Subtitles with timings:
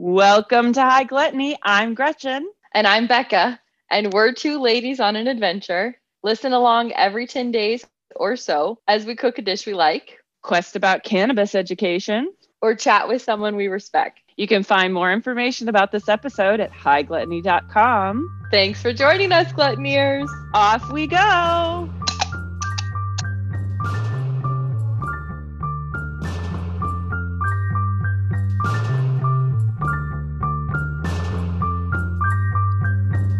[0.00, 1.58] Welcome to High Gluttony.
[1.60, 2.48] I'm Gretchen.
[2.72, 3.58] And I'm Becca.
[3.90, 5.96] And we're two ladies on an adventure.
[6.22, 10.76] Listen along every 10 days or so as we cook a dish we like, Quest
[10.76, 12.32] about cannabis education.
[12.62, 14.20] or chat with someone we respect.
[14.36, 18.46] You can find more information about this episode at highgluttony.com.
[18.52, 20.28] Thanks for joining us, Gluttoneers.
[20.54, 21.90] Off we go.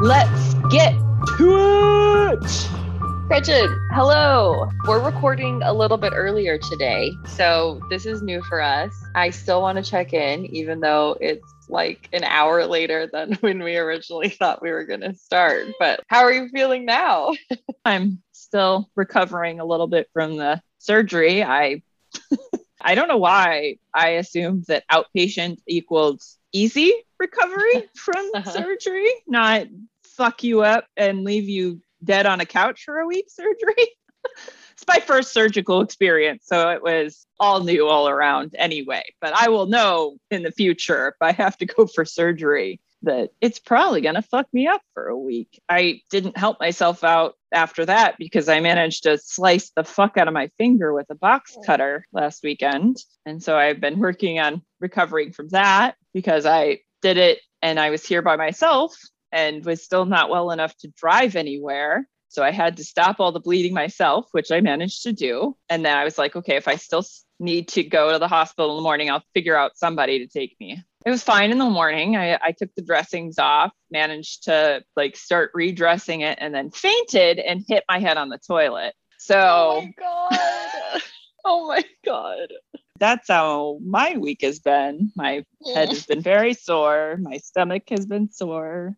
[0.08, 0.94] Let's get
[1.36, 2.68] to it.
[3.28, 4.66] Gretchen, hello.
[4.86, 7.12] We're recording a little bit earlier today.
[7.26, 8.90] So this is new for us.
[9.14, 13.62] I still want to check in, even though it's like an hour later than when
[13.62, 15.66] we originally thought we were going to start.
[15.78, 17.34] But how are you feeling now?
[17.84, 21.44] I'm still recovering a little bit from the surgery.
[21.44, 21.82] I
[22.80, 28.50] I don't know why I assumed that outpatient equals easy recovery from Uh-huh.
[28.52, 29.66] surgery, not
[30.18, 33.88] fuck you up and leave you dead on a couch for a week surgery.
[34.72, 39.04] it's my first surgical experience, so it was all new all around anyway.
[39.20, 43.30] But I will know in the future if I have to go for surgery that
[43.40, 45.62] it's probably going to fuck me up for a week.
[45.68, 50.26] I didn't help myself out after that because I managed to slice the fuck out
[50.26, 51.62] of my finger with a box oh.
[51.62, 52.96] cutter last weekend.
[53.24, 57.90] And so I've been working on recovering from that because I did it and I
[57.90, 58.96] was here by myself
[59.32, 62.08] and was still not well enough to drive anywhere.
[62.28, 65.56] So I had to stop all the bleeding myself, which I managed to do.
[65.68, 67.04] And then I was like, okay, if I still
[67.40, 70.56] need to go to the hospital in the morning, I'll figure out somebody to take
[70.60, 70.82] me.
[71.06, 72.16] It was fine in the morning.
[72.16, 77.38] I, I took the dressings off, managed to like start redressing it, and then fainted
[77.38, 78.94] and hit my head on the toilet.
[79.18, 81.02] So Oh my God.
[81.44, 82.48] oh my God.
[82.98, 85.12] That's how my week has been.
[85.16, 87.18] My head has been very sore.
[87.20, 88.96] My stomach has been sore.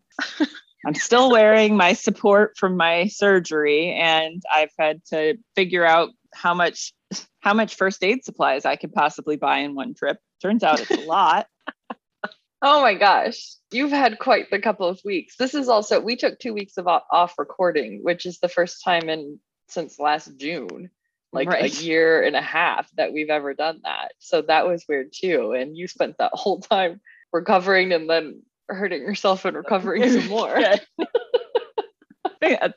[0.86, 6.54] I'm still wearing my support from my surgery, and I've had to figure out how
[6.54, 6.92] much
[7.40, 10.18] how much first aid supplies I could possibly buy in one trip.
[10.40, 11.46] Turns out it's a lot.
[12.62, 13.54] Oh my gosh.
[13.70, 15.36] You've had quite the couple of weeks.
[15.36, 19.08] This is also, we took two weeks of off recording, which is the first time
[19.08, 20.90] in since last June,
[21.32, 21.72] like Right.
[21.72, 24.12] a year and a half that we've ever done that.
[24.18, 25.52] So that was weird too.
[25.52, 27.00] And you spent that whole time
[27.32, 30.58] recovering and then hurting yourself and recovering some more.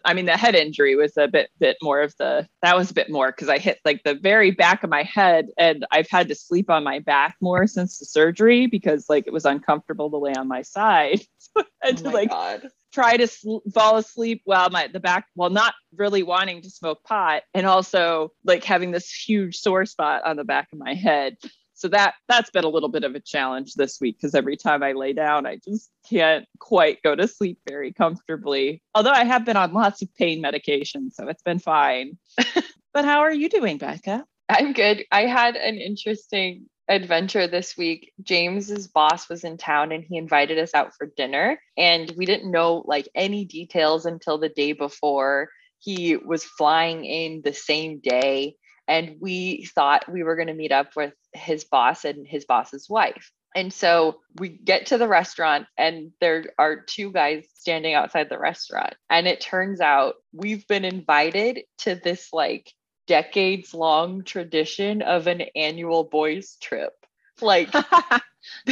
[0.05, 2.93] I mean, the head injury was a bit bit more of the that was a
[2.93, 6.27] bit more because I hit like the very back of my head, and I've had
[6.27, 10.17] to sleep on my back more since the surgery because like it was uncomfortable to
[10.17, 11.21] lay on my side.
[11.55, 12.69] So I had Oh to like God.
[12.93, 17.03] Try to sl- fall asleep while my the back while not really wanting to smoke
[17.03, 21.37] pot, and also like having this huge sore spot on the back of my head.
[21.73, 24.83] So that that's been a little bit of a challenge this week because every time
[24.83, 28.81] I lay down, I just can't quite go to sleep very comfortably.
[28.95, 32.17] Although I have been on lots of pain medication, so it's been fine.
[32.93, 34.23] but how are you doing, Becca?
[34.49, 35.03] I'm good.
[35.11, 38.11] I had an interesting adventure this week.
[38.21, 42.51] James's boss was in town and he invited us out for dinner and we didn't
[42.51, 45.49] know like any details until the day before.
[45.79, 48.55] He was flying in the same day
[48.87, 52.89] and we thought we were going to meet up with his boss and his boss's
[52.89, 53.31] wife.
[53.55, 58.39] And so we get to the restaurant, and there are two guys standing outside the
[58.39, 58.95] restaurant.
[59.09, 62.71] And it turns out we've been invited to this like
[63.07, 66.93] decades long tradition of an annual boys trip.
[67.41, 67.71] Like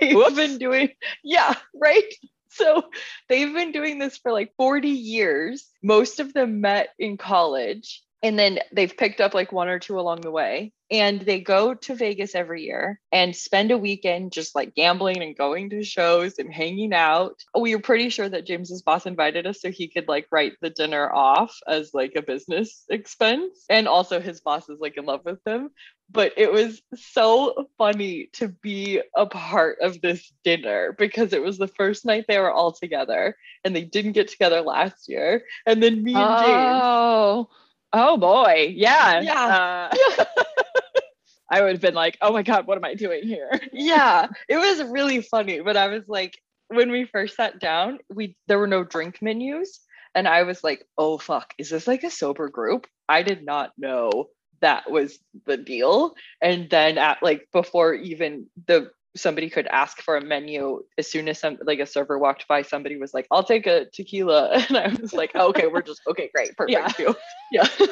[0.00, 0.34] they've Whoops.
[0.34, 0.90] been doing,
[1.22, 2.12] yeah, right.
[2.50, 2.84] So
[3.28, 5.68] they've been doing this for like 40 years.
[5.82, 8.02] Most of them met in college.
[8.24, 10.72] And then they've picked up like one or two along the way.
[10.90, 15.36] And they go to Vegas every year and spend a weekend just like gambling and
[15.36, 17.42] going to shows and hanging out.
[17.58, 20.70] We were pretty sure that James's boss invited us so he could like write the
[20.70, 23.66] dinner off as like a business expense.
[23.68, 25.70] And also his boss is like in love with him
[26.10, 31.56] but it was so funny to be a part of this dinner because it was
[31.56, 33.34] the first night they were all together
[33.64, 35.42] and they didn't get together last year.
[35.66, 37.48] And then me and Oh,
[37.94, 39.88] oh boy, yeah, Yeah.
[40.20, 40.24] Uh,
[41.50, 43.50] I would have been like, oh my god, what am I doing here?
[43.72, 45.60] Yeah, it was really funny.
[45.60, 46.34] But I was like,
[46.68, 49.80] when we first sat down, we there were no drink menus.
[50.14, 52.86] And I was like, oh fuck, is this like a sober group?
[53.08, 54.30] I did not know
[54.60, 56.14] that was the deal.
[56.40, 61.28] And then at like before even the somebody could ask for a menu as soon
[61.28, 64.76] as some like a server walked by somebody was like i'll take a tequila and
[64.76, 66.98] i was like oh, okay we're just okay great perfect
[67.52, 67.68] Yeah.
[67.70, 67.88] yeah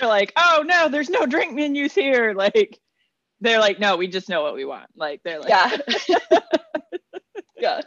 [0.00, 2.34] You're like, oh no, there's no drink menus here.
[2.34, 2.78] Like,
[3.40, 4.90] they're like, no, we just know what we want.
[4.96, 5.76] Like they're like, yeah.
[7.56, 7.80] yeah.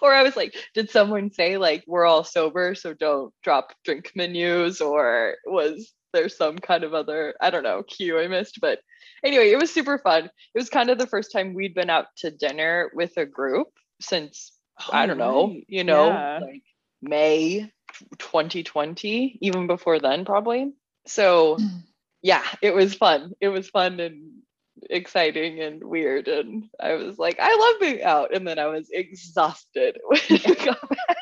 [0.00, 4.12] Or I was like, did someone say like we're all sober, so don't drop drink
[4.14, 4.80] menus?
[4.80, 8.58] Or was there some kind of other, I don't know, cue I missed?
[8.60, 8.80] But
[9.24, 10.24] anyway, it was super fun.
[10.24, 13.68] It was kind of the first time we'd been out to dinner with a group
[14.00, 15.64] since oh, I don't know, oh, right.
[15.68, 16.38] you know, yeah.
[16.42, 16.62] like
[17.00, 17.70] May
[18.18, 20.72] 2020, even before then, probably.
[21.06, 21.82] So mm.
[22.22, 23.32] yeah, it was fun.
[23.40, 24.42] It was fun and
[24.90, 26.28] exciting and weird.
[26.28, 28.34] And I was like, I love being out.
[28.34, 31.16] And then I was exhausted when I got back.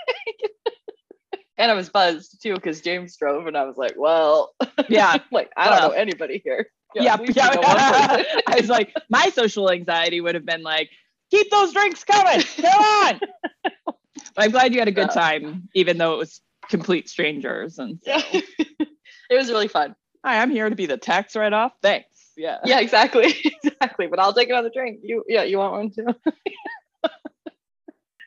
[1.61, 4.55] And I was buzzed too because James drove, and I was like, well,
[4.89, 6.67] yeah, like I don't know anybody here.
[6.93, 7.53] Yeah, yeah.
[7.55, 8.23] yeah.
[8.49, 10.91] I was like, my social anxiety would have been like,
[11.31, 12.43] keep those drinks coming.
[12.61, 13.21] Come on.
[13.63, 13.95] but
[14.37, 17.79] I'm glad you had a good time, even though it was complete strangers.
[17.79, 18.19] And so.
[18.33, 18.85] it
[19.31, 19.95] was really fun.
[20.25, 21.71] Hi, I'm here to be the tax write off.
[21.81, 22.33] Thanks.
[22.37, 22.59] Yeah.
[22.65, 23.37] Yeah, exactly.
[23.63, 24.09] exactly.
[24.09, 24.99] But I'll take another drink.
[25.05, 27.11] You yeah, you want one too?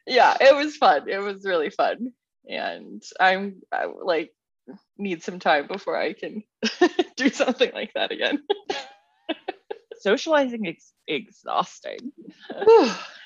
[0.07, 1.09] yeah, it was fun.
[1.09, 2.13] It was really fun.
[2.47, 4.33] And I'm I, like
[4.97, 6.43] need some time before I can
[7.15, 8.43] do something like that again.
[9.99, 12.11] Socializing is exhausting.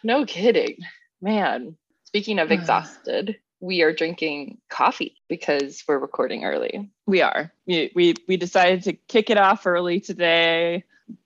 [0.04, 0.78] no kidding.
[1.22, 6.92] Man, speaking of exhausted, we are drinking coffee because we're recording early.
[7.06, 7.52] We are.
[7.66, 10.84] We, we we decided to kick it off early today.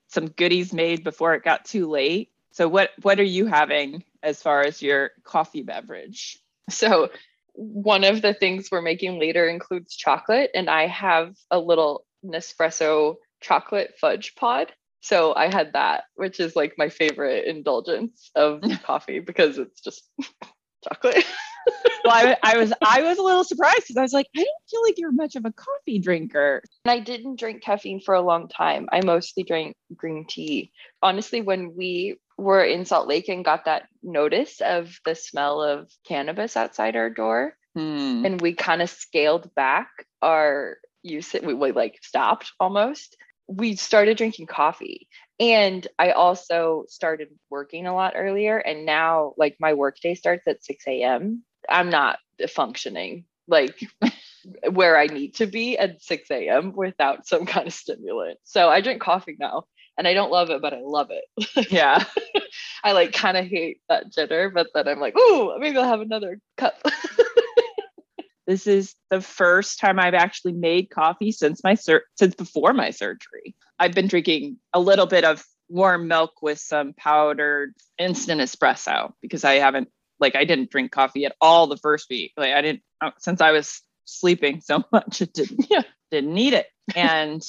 [0.08, 2.30] Some goodies made before it got too late.
[2.52, 6.38] So what what are you having as far as your coffee beverage?
[6.70, 7.10] So
[7.54, 13.16] one of the things we're making later includes chocolate and I have a little Nespresso
[13.40, 14.72] chocolate fudge pod.
[15.00, 20.08] So I had that, which is like my favorite indulgence of coffee because it's just
[20.84, 21.24] chocolate.
[22.04, 24.70] well, I, I, was I was a little surprised because I was like, I don't
[24.70, 26.62] feel like you're much of a coffee drinker.
[26.84, 28.88] And I didn't drink caffeine for a long time.
[28.92, 30.72] I mostly drank green tea.
[31.02, 35.90] Honestly, when we were in Salt Lake and got that notice of the smell of
[36.06, 38.24] cannabis outside our door, hmm.
[38.24, 39.88] and we kind of scaled back
[40.20, 41.32] our use.
[41.32, 43.16] We, we like stopped almost.
[43.48, 45.08] We started drinking coffee
[45.42, 48.58] and I also started working a lot earlier.
[48.58, 51.42] And now, like, my workday starts at 6 a.m.
[51.68, 52.18] I'm not
[52.48, 53.78] functioning like
[54.70, 56.72] where I need to be at 6 a.m.
[56.74, 58.38] without some kind of stimulant.
[58.44, 59.64] So I drink coffee now
[59.98, 61.70] and I don't love it, but I love it.
[61.70, 62.04] Yeah.
[62.84, 66.00] I like kind of hate that jitter, but then I'm like, ooh, maybe I'll have
[66.00, 66.74] another cup.
[68.46, 72.90] this is the first time I've actually made coffee since my sur- since before my
[72.90, 73.54] surgery.
[73.78, 79.44] I've been drinking a little bit of warm milk with some powdered instant espresso because
[79.44, 79.88] I haven't
[80.20, 82.32] like I didn't drink coffee at all the first week.
[82.36, 82.82] Like I didn't
[83.18, 85.82] since I was sleeping so much, it didn't yeah.
[86.10, 86.66] didn't need it.
[86.96, 87.42] And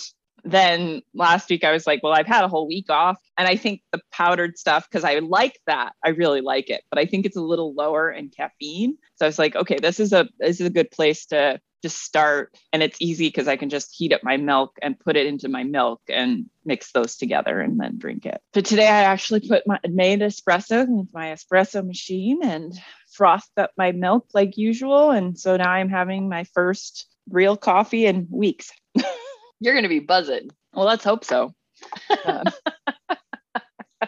[0.44, 3.18] then last week I was like, well, I've had a whole week off.
[3.38, 7.00] And I think the powdered stuff, because I like that, I really like it, but
[7.00, 8.98] I think it's a little lower in caffeine.
[9.16, 12.02] So I was like, okay, this is a this is a good place to just
[12.02, 15.28] start and it's easy because I can just heat up my milk and put it
[15.28, 18.40] into my milk and mix those together and then drink it.
[18.54, 22.74] But today I actually put my made espresso into my espresso machine and
[23.12, 25.12] frothed up my milk like usual.
[25.12, 28.72] And so now I'm having my first real coffee in weeks.
[29.64, 30.50] You're going to be buzzing.
[30.74, 31.54] Well, let's hope so.
[32.26, 32.44] Um,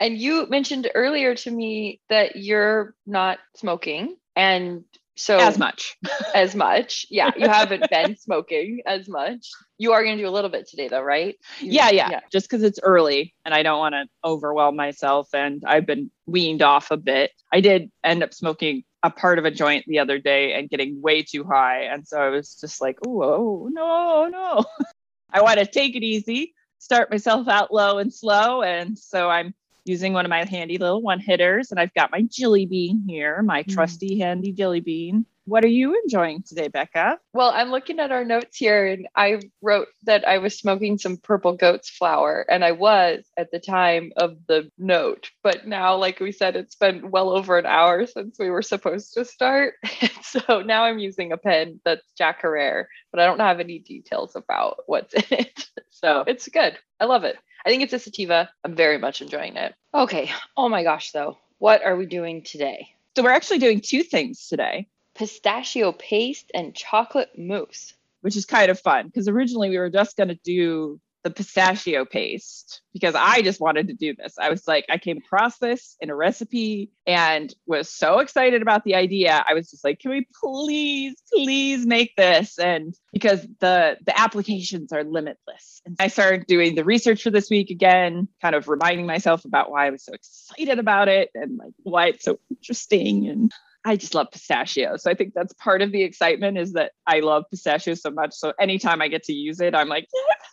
[0.00, 4.84] and you mentioned earlier to me that you're not smoking and
[5.16, 5.98] so as much.
[6.34, 7.06] as much.
[7.10, 7.32] Yeah.
[7.36, 9.50] You haven't been smoking as much.
[9.78, 11.34] You are going to do a little bit today though, right?
[11.58, 12.20] You, yeah, yeah, yeah.
[12.30, 15.28] Just because it's early and I don't want to overwhelm myself.
[15.34, 17.32] And I've been weaned off a bit.
[17.52, 21.00] I did end up smoking a part of a joint the other day and getting
[21.00, 21.82] way too high.
[21.84, 24.64] And so I was just like, oh, no, no.
[25.32, 28.62] I want to take it easy, start myself out low and slow.
[28.62, 29.54] And so I'm
[29.84, 31.70] using one of my handy little one hitters.
[31.70, 33.74] And I've got my jelly bean here, my mm.
[33.74, 35.26] trusty handy jelly bean.
[35.44, 37.18] What are you enjoying today, Becca?
[37.32, 41.16] Well, I'm looking at our notes here and I wrote that I was smoking some
[41.16, 45.30] purple goat's flower and I was at the time of the note.
[45.42, 49.14] But now, like we said, it's been well over an hour since we were supposed
[49.14, 49.74] to start.
[50.22, 54.36] so now I'm using a pen that's Jack Herer, but I don't have any details
[54.36, 55.68] about what's in it.
[55.94, 56.76] So it's good.
[56.98, 57.36] I love it.
[57.64, 58.50] I think it's a sativa.
[58.64, 59.74] I'm very much enjoying it.
[59.94, 60.30] Okay.
[60.56, 61.38] Oh my gosh, though.
[61.58, 62.88] What are we doing today?
[63.16, 67.94] So we're actually doing two things today pistachio paste and chocolate mousse.
[68.22, 72.04] Which is kind of fun because originally we were just going to do the pistachio
[72.04, 74.34] paste because I just wanted to do this.
[74.38, 78.84] I was like, I came across this in a recipe and was so excited about
[78.84, 79.44] the idea.
[79.48, 82.58] I was just like, can we please, please make this?
[82.58, 85.80] And because the the applications are limitless.
[85.86, 89.70] And I started doing the research for this week again, kind of reminding myself about
[89.70, 93.52] why I was so excited about it and like why it's so interesting and
[93.84, 95.02] I just love pistachios.
[95.02, 98.32] So I think that's part of the excitement is that I love pistachios so much.
[98.34, 100.51] So anytime I get to use it, I'm like, yeah,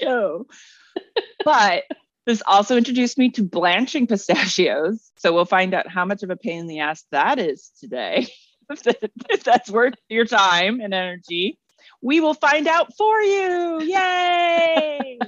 [0.00, 0.46] pistachio.
[1.44, 1.84] but
[2.26, 5.10] this also introduced me to blanching pistachios.
[5.16, 8.28] So we'll find out how much of a pain in the ass that is today.
[8.70, 11.58] if that's worth your time and energy,
[12.02, 13.82] we will find out for you.
[13.82, 15.18] Yay!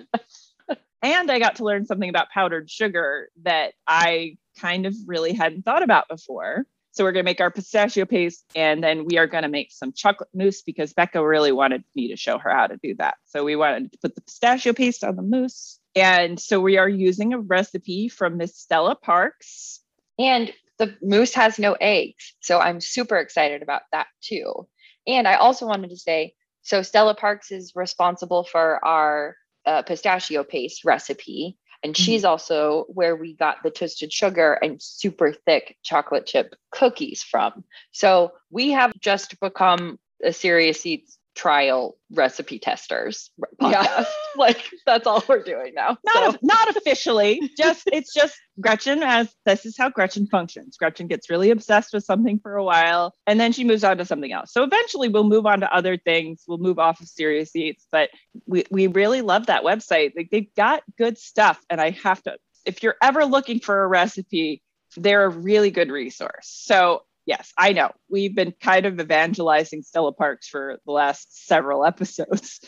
[1.02, 5.64] and I got to learn something about powdered sugar that I kind of really hadn't
[5.64, 6.67] thought about before.
[6.93, 9.73] So we're going to make our pistachio paste and then we are going to make
[9.73, 13.15] some chocolate mousse because Becca really wanted me to show her how to do that.
[13.25, 15.81] So we wanted to put the pistachio paste on the mousse.
[15.97, 19.81] And so we are using a recipe from Miss Stella Parks.
[20.19, 22.35] And the mousse has no eggs.
[22.41, 24.69] So I'm super excited about that too.
[25.07, 30.45] And I also wanted to say so Stella Parks is responsible for our uh, pistachio
[30.45, 31.59] paste recipe.
[31.83, 32.03] And mm-hmm.
[32.03, 37.65] she's also where we got the toasted sugar and super thick chocolate chip cookies from.
[37.93, 43.73] So we have just become a serious eats trial recipe testers podcast.
[43.73, 44.05] Yeah.
[44.37, 45.97] like that's all we're doing now.
[46.05, 46.39] Not so.
[46.43, 47.51] not officially.
[47.57, 50.77] just it's just Gretchen as this is how Gretchen functions.
[50.77, 54.05] Gretchen gets really obsessed with something for a while and then she moves on to
[54.05, 54.53] something else.
[54.53, 56.45] So eventually we'll move on to other things.
[56.47, 58.11] We'll move off of serious eats, but
[58.47, 60.12] we we really love that website.
[60.17, 63.89] Like they've got good stuff and I have to if you're ever looking for a
[63.89, 64.62] recipe,
[64.97, 66.47] they're a really good resource.
[66.47, 67.93] So yes, I know.
[68.09, 72.61] We've been kind of evangelizing Stella Parks for the last several episodes.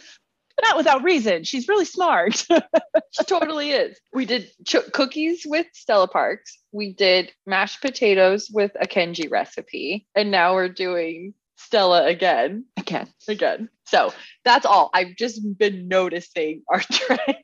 [0.57, 1.45] but Not without reason.
[1.45, 2.35] She's really smart.
[3.11, 3.99] she totally is.
[4.13, 6.59] We did ch- cookies with Stella Parks.
[6.73, 10.07] We did mashed potatoes with a Kenji recipe.
[10.15, 12.67] And now we're doing Stella again.
[12.77, 13.09] Again.
[13.29, 13.69] Again.
[13.87, 14.13] So
[14.45, 14.91] that's all.
[14.95, 17.37] I've just been noticing our trend.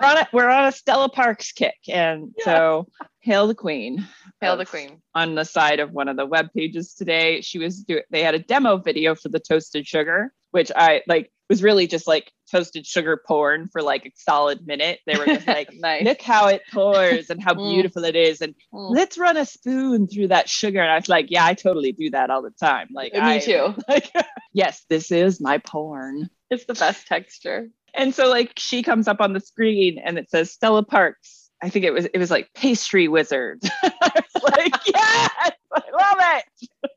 [0.00, 1.76] We're, on a, we're on a Stella Parks kick.
[1.88, 2.44] And yeah.
[2.44, 2.88] so
[3.20, 4.06] hail the queen.
[4.40, 5.00] Hail the queen.
[5.14, 8.02] On the side of one of the web pages today, she was doing.
[8.10, 12.06] They had a demo video for the toasted sugar, which I like was really just
[12.06, 15.00] like toasted sugar porn for like a solid minute.
[15.04, 16.04] They were just like, nice.
[16.04, 17.72] look how it pours and how mm.
[17.72, 18.90] beautiful it is, and mm.
[18.90, 20.80] let's run a spoon through that sugar.
[20.80, 22.88] And I was like, yeah, I totally do that all the time.
[22.94, 23.74] Like me I, too.
[23.88, 24.10] Like,
[24.52, 26.30] yes, this is my porn.
[26.50, 27.68] It's the best texture.
[27.94, 31.68] And so like she comes up on the screen and it says Stella Parks I
[31.68, 33.62] think it was it was like pastry wizard.
[33.82, 35.30] like, yes,
[35.72, 36.90] I love it.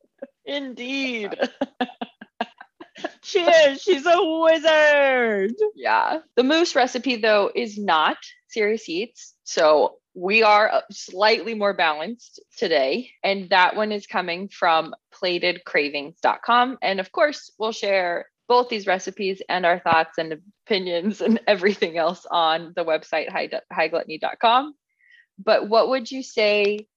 [0.45, 1.35] Indeed.
[3.21, 3.81] she is.
[3.81, 5.53] She's a wizard.
[5.75, 6.19] Yeah.
[6.35, 9.33] The mousse recipe though is not serious eats.
[9.43, 13.09] So we are slightly more balanced today.
[13.23, 16.77] And that one is coming from platedcravings.com.
[16.81, 21.97] And of course, we'll share both these recipes and our thoughts and opinions and everything
[21.97, 23.49] else on the website high,
[25.39, 26.87] But what would you say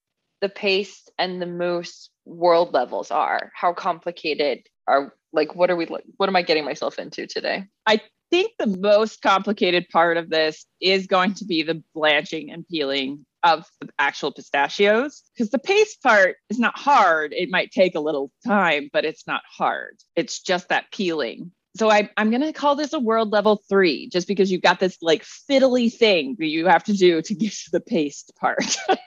[0.40, 3.52] the paste and the mousse world levels are?
[3.54, 7.64] How complicated are like what are we what am I getting myself into today?
[7.86, 8.00] I
[8.30, 13.24] think the most complicated part of this is going to be the blanching and peeling
[13.46, 17.32] of the actual pistachios because the paste part is not hard.
[17.32, 19.96] It might take a little time, but it's not hard.
[20.16, 21.52] It's just that peeling.
[21.76, 24.80] So I, I'm going to call this a world level three, just because you've got
[24.80, 28.76] this like fiddly thing that you have to do to get to the paste part.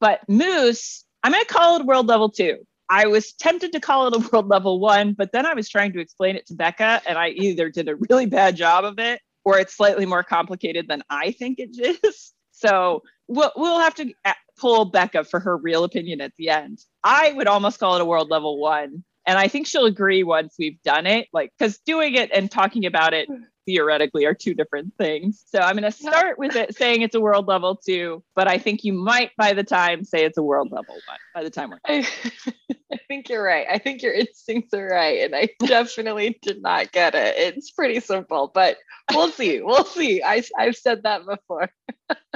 [0.00, 2.58] but mousse, I'm going to call it world level two.
[2.88, 5.92] I was tempted to call it a world level one, but then I was trying
[5.92, 9.20] to explain it to Becca, and I either did a really bad job of it
[9.44, 11.70] or it's slightly more complicated than I think it
[12.04, 12.32] is.
[12.58, 16.80] So we'll, we'll have to uh, pull Becca for her real opinion at the end.
[17.04, 19.04] I would almost call it a world level one.
[19.26, 22.86] And I think she'll agree once we've done it, like, because doing it and talking
[22.86, 23.28] about it
[23.66, 25.44] theoretically are two different things.
[25.46, 28.56] So I'm going to start with it saying it's a world level two, but I
[28.56, 31.68] think you might by the time say it's a world level one by the time
[31.68, 31.78] we're.
[31.84, 32.08] I,
[32.92, 33.66] I think you're right.
[33.70, 35.20] I think your instincts are right.
[35.20, 37.34] And I definitely did not get it.
[37.36, 38.78] It's pretty simple, but
[39.12, 39.60] we'll see.
[39.60, 40.22] We'll see.
[40.22, 41.68] I, I've said that before.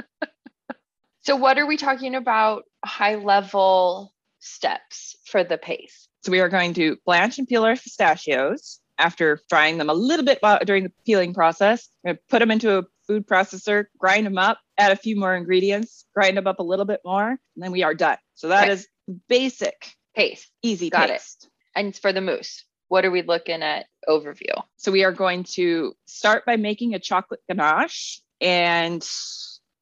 [1.23, 6.09] so, what are we talking about high level steps for the paste?
[6.21, 10.25] So, we are going to blanch and peel our pistachios after frying them a little
[10.25, 11.87] bit during the peeling process.
[12.29, 16.37] put them into a food processor, grind them up, add a few more ingredients, grind
[16.37, 18.17] them up a little bit more, and then we are done.
[18.35, 18.87] So, that is
[19.29, 20.49] basic paste.
[20.61, 21.45] Easy Got paste.
[21.45, 21.49] it.
[21.75, 24.61] And for the mousse, what are we looking at overview?
[24.77, 28.21] So we are going to start by making a chocolate ganache.
[28.39, 29.03] And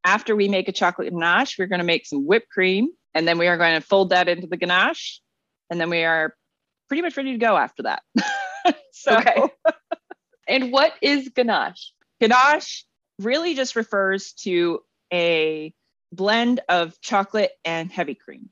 [0.03, 2.89] after we make a chocolate ganache, we're going to make some whipped cream.
[3.13, 5.21] And then we are going to fold that into the ganache.
[5.69, 6.35] And then we are
[6.87, 8.03] pretty much ready to go after that.
[8.91, 9.43] so, Okay.
[10.47, 11.93] And what is ganache?
[12.19, 12.85] ganache
[13.19, 14.81] really just refers to
[15.13, 15.73] a
[16.11, 18.49] blend of chocolate and heavy cream.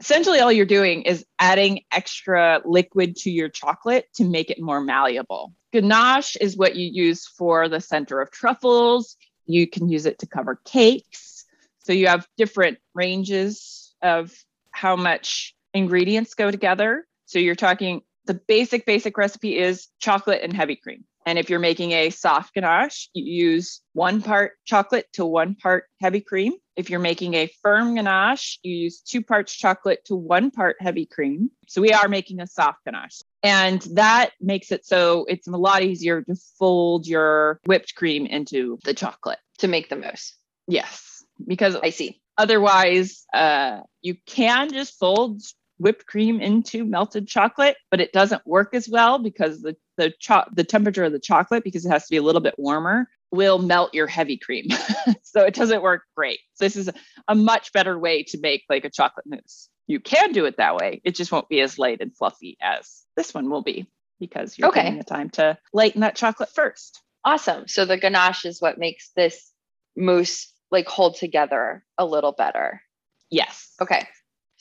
[0.00, 4.80] Essentially, all you're doing is adding extra liquid to your chocolate to make it more
[4.80, 5.52] malleable.
[5.72, 9.16] Ganache is what you use for the center of truffles.
[9.46, 11.44] You can use it to cover cakes.
[11.84, 14.32] So you have different ranges of
[14.70, 17.06] how much ingredients go together.
[17.26, 21.04] So you're talking the basic, basic recipe is chocolate and heavy cream.
[21.26, 25.84] And if you're making a soft ganache, you use one part chocolate to one part
[26.00, 26.54] heavy cream.
[26.74, 31.06] If you're making a firm ganache, you use two parts chocolate to one part heavy
[31.06, 31.50] cream.
[31.68, 33.20] So we are making a soft ganache.
[33.42, 38.78] And that makes it so it's a lot easier to fold your whipped cream into
[38.84, 39.38] the chocolate.
[39.58, 40.34] To make the mousse.
[40.66, 42.20] Yes, because I see.
[42.38, 45.42] otherwise uh, you can just fold
[45.82, 50.44] whipped cream into melted chocolate but it doesn't work as well because the the cho-
[50.54, 53.58] the temperature of the chocolate because it has to be a little bit warmer will
[53.58, 54.66] melt your heavy cream
[55.22, 56.88] so it doesn't work great so this is
[57.28, 60.76] a much better way to make like a chocolate mousse you can do it that
[60.76, 63.86] way it just won't be as light and fluffy as this one will be
[64.20, 64.82] because you're Okay.
[64.82, 67.68] taking the time to lighten that chocolate first Awesome.
[67.68, 69.52] So the ganache is what makes this
[69.96, 72.82] mousse like hold together a little better.
[73.30, 74.08] yes Okay.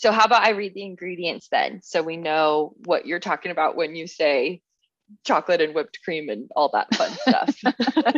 [0.02, 3.76] So how about I read the ingredients then so we know what you're talking about
[3.76, 4.62] when you say
[5.28, 7.56] chocolate and whipped cream and all that fun stuff.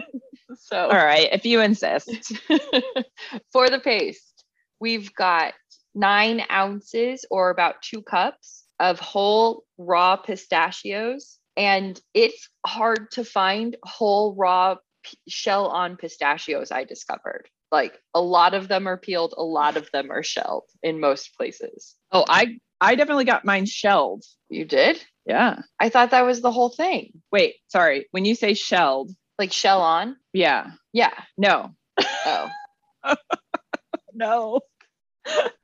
[0.60, 2.32] so all right if you insist
[3.52, 4.46] for the paste,
[4.80, 5.56] we've got
[5.94, 11.38] nine ounces or about two cups of whole raw pistachios.
[11.58, 17.50] And it's hard to find whole raw p- shell on pistachios, I discovered.
[17.74, 21.36] Like a lot of them are peeled, a lot of them are shelled in most
[21.36, 21.96] places.
[22.12, 25.04] oh i i definitely got mine shelled You did?
[25.26, 27.12] yeah I thought that was the whole thing.
[27.32, 28.06] Wait, sorry.
[28.12, 30.18] When you say shelled, Like shell on?
[30.34, 31.14] yeah, Yeah.
[31.38, 31.74] no,
[32.26, 32.50] Oh.
[34.14, 34.62] no.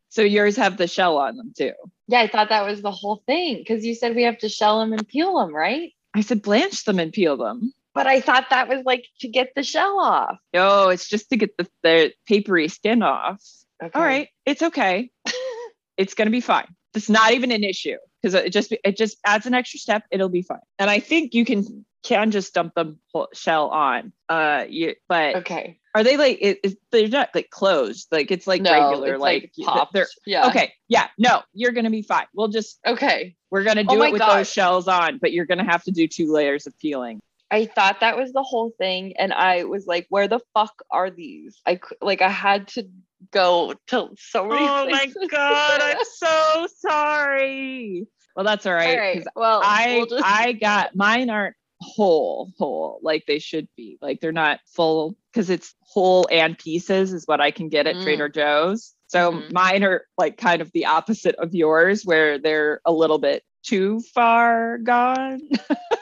[0.09, 1.73] so yours have the shell on them too.
[2.07, 4.79] Yeah, I thought that was the whole thing because you said we have to shell
[4.79, 5.91] them and peel them, right?
[6.15, 7.71] I said blanch them and peel them.
[7.93, 10.37] But I thought that was like to get the shell off.
[10.53, 13.41] No, it's just to get the, the papery skin off.
[13.83, 13.97] Okay.
[13.97, 15.09] All right, it's okay.
[15.97, 16.67] it's gonna be fine.
[16.93, 20.03] It's not even an issue because it just it just adds an extra step.
[20.11, 20.59] It'll be fine.
[20.77, 22.95] And I think you can can just dump the
[23.33, 24.13] shell on.
[24.27, 25.79] Uh, you, but Okay.
[25.95, 28.07] are they like it, it, they're not like closed?
[28.11, 29.93] Like it's like no, regular, it's like, like, popped.
[29.93, 30.47] they're yeah.
[30.47, 30.73] okay.
[30.87, 32.25] Yeah, no, you're gonna be fine.
[32.33, 33.35] We'll just Okay.
[33.51, 34.39] We're gonna Oh do my it with God.
[34.39, 37.19] those shells on, but you're gonna have to do two layers of peeling.
[37.51, 41.09] I thought that was the whole thing, and I was like, "Where the fuck are
[41.09, 42.87] these?" I like I had to
[43.31, 44.61] go to so many.
[44.67, 48.07] Oh my god, I'm so sorry.
[48.35, 48.89] Well, that's all right.
[48.89, 49.17] All right.
[49.17, 53.97] 'cause Well, I we'll just- I got mine aren't whole whole like they should be.
[54.01, 57.95] Like they're not full because it's whole and pieces is what I can get at
[57.95, 58.03] Mm.
[58.03, 58.93] Trader Joe's.
[59.07, 59.51] So Mhm.
[59.53, 64.01] mine are like kind of the opposite of yours, where they're a little bit too
[64.13, 65.41] far gone.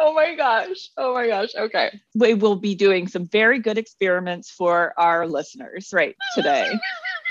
[0.00, 0.90] oh my gosh.
[0.96, 1.50] Oh my gosh.
[1.56, 2.00] Okay.
[2.14, 6.72] we will be doing some very good experiments for our listeners right today.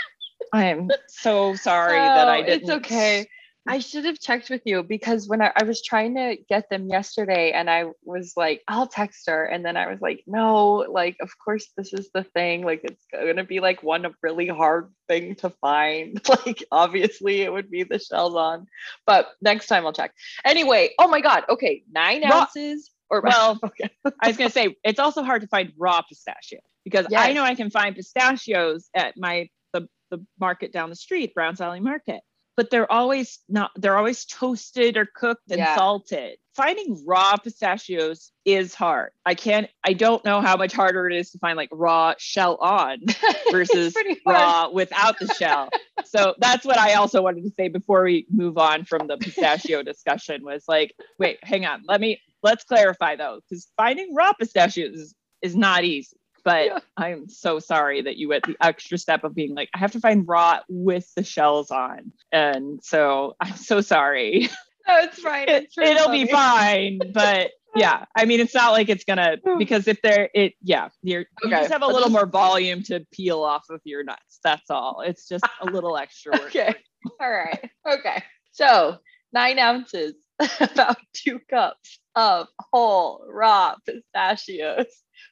[0.53, 2.62] I am so sorry that oh, I Oh, didn't.
[2.62, 3.27] It's okay.
[3.67, 6.88] I should have checked with you because when I, I was trying to get them
[6.88, 9.45] yesterday and I was like, I'll text her.
[9.45, 12.63] And then I was like, no, like, of course, this is the thing.
[12.65, 16.19] Like, it's going to be like one really hard thing to find.
[16.45, 18.67] Like, obviously, it would be the shells on,
[19.06, 20.13] but next time I'll check.
[20.45, 21.43] Anyway, oh my God.
[21.50, 21.84] Okay.
[21.91, 23.89] Nine Raw- ounces or Well, okay.
[24.22, 27.56] I was gonna say it's also hard to find raw pistachio because I know I
[27.56, 32.22] can find pistachios at my the the market down the street, Browns Valley Market,
[32.60, 33.72] but they're always not.
[33.78, 35.76] They're always toasted or cooked and Yeah.
[35.76, 36.38] salted.
[36.58, 39.12] Finding raw pistachios is hard.
[39.26, 39.69] I can't.
[39.86, 42.98] I don't know how much harder it is to find like raw shell on
[43.50, 44.36] versus It's pretty hard.
[44.36, 45.69] raw without the shell.
[46.04, 49.82] so that's what I also wanted to say before we move on from the pistachio
[49.91, 51.84] discussion was like, wait, hang on.
[51.88, 56.17] Let me let's clarify though, because finding raw pistachios is, is not easy.
[56.43, 56.80] But Yeah.
[56.97, 59.99] I'm so sorry that you went the extra step of being like, I have to
[59.99, 62.12] find raw with the shells on.
[62.32, 64.49] And so I'm so sorry.
[64.88, 65.47] No, it's fine.
[65.47, 66.99] It, It's it'll be fine.
[67.13, 71.25] But yeah, I mean, it's not like it's gonna because if they're it, yeah, you're
[71.43, 74.39] you just have a little more volume to peel off of your nuts.
[74.43, 75.04] That's all.
[75.06, 76.41] It's just a little extra work.
[76.56, 76.75] Okay.
[77.21, 77.69] All right.
[77.88, 78.23] Okay.
[78.52, 78.97] So
[79.32, 80.15] nine ounces
[80.60, 84.88] about two cups of whole raw pistachios,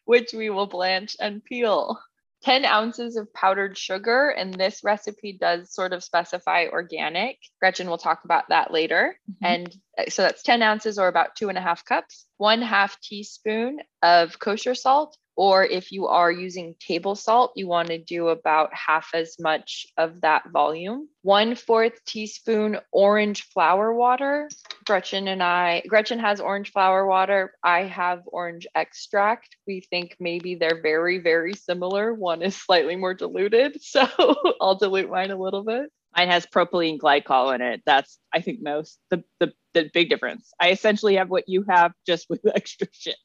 [0.05, 1.99] which we will blanch and peel.
[2.43, 7.39] 10 ounces of powdered sugar, and this recipe does sort of specify organic.
[7.59, 9.17] Gretchen will talk about that later.
[9.29, 9.45] Mm-hmm.
[9.45, 12.99] And uh, so that's 10 ounces or about two and a half cups, one half
[13.01, 18.29] teaspoon of kosher salt, or if you are using table salt, you want to do
[18.29, 21.07] about half as much of that volume.
[21.21, 24.49] One fourth teaspoon orange flower water.
[24.85, 27.53] Gretchen and I, Gretchen has orange flower water.
[27.63, 29.55] I have orange extract.
[29.67, 32.15] We think maybe they're very, very similar.
[32.15, 33.77] One is slightly more diluted.
[33.87, 35.89] So I'll dilute mine a little bit.
[36.15, 37.81] Mine has propylene glycol in it.
[37.85, 40.51] That's, I think, most the, the, the big difference.
[40.59, 43.15] I essentially have what you have just with extra shit.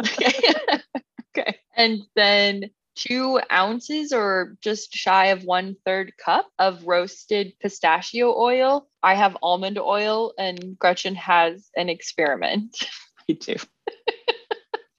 [1.36, 1.56] Okay.
[1.76, 8.86] And then two ounces or just shy of one third cup of roasted pistachio oil.
[9.02, 12.76] I have almond oil, and Gretchen has an experiment.
[13.28, 13.56] Me too.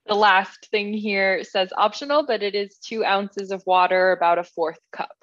[0.07, 4.43] the last thing here says optional, but it is two ounces of water, about a
[4.43, 5.15] fourth cup.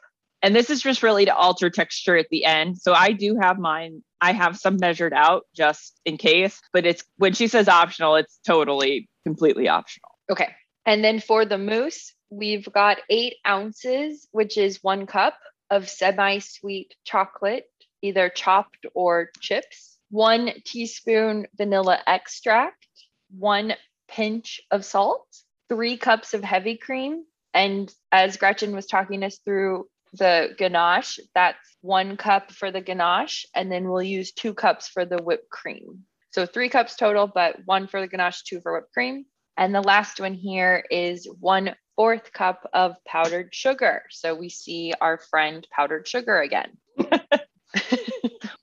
[0.42, 2.78] And this is just really to alter texture at the end.
[2.78, 4.02] So I do have mine.
[4.22, 8.38] I have some measured out just in case, but it's when she says optional, it's
[8.46, 10.08] totally completely optional.
[10.30, 10.54] Okay.
[10.90, 15.38] And then for the mousse, we've got eight ounces, which is one cup
[15.70, 17.66] of semi sweet chocolate,
[18.02, 22.88] either chopped or chips, one teaspoon vanilla extract,
[23.30, 23.74] one
[24.08, 25.28] pinch of salt,
[25.68, 27.22] three cups of heavy cream.
[27.54, 33.46] And as Gretchen was talking us through the ganache, that's one cup for the ganache.
[33.54, 36.00] And then we'll use two cups for the whipped cream.
[36.32, 39.26] So three cups total, but one for the ganache, two for whipped cream.
[39.60, 44.04] And the last one here is one fourth cup of powdered sugar.
[44.08, 46.78] So we see our friend powdered sugar again.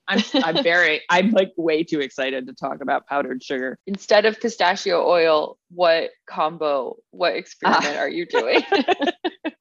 [0.07, 3.77] I'm, I'm very, I'm like way too excited to talk about powdered sugar.
[3.85, 7.99] Instead of pistachio oil, what combo, what experiment ah.
[7.99, 8.63] are you doing?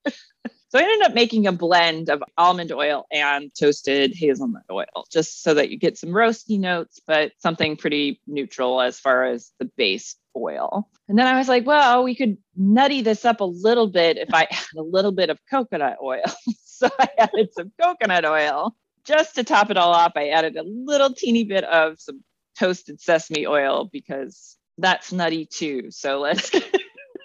[0.69, 5.43] So I ended up making a blend of almond oil and toasted hazelnut oil, just
[5.43, 9.71] so that you get some roasty notes, but something pretty neutral as far as the
[9.77, 10.89] base oil.
[11.09, 14.33] And then I was like, well, we could nutty this up a little bit if
[14.33, 16.25] I add a little bit of coconut oil.
[16.65, 18.77] so I added some coconut oil.
[19.05, 22.23] Just to top it all off, I added a little teeny bit of some
[22.59, 25.91] toasted sesame oil because that's nutty too.
[25.91, 26.79] So let's get a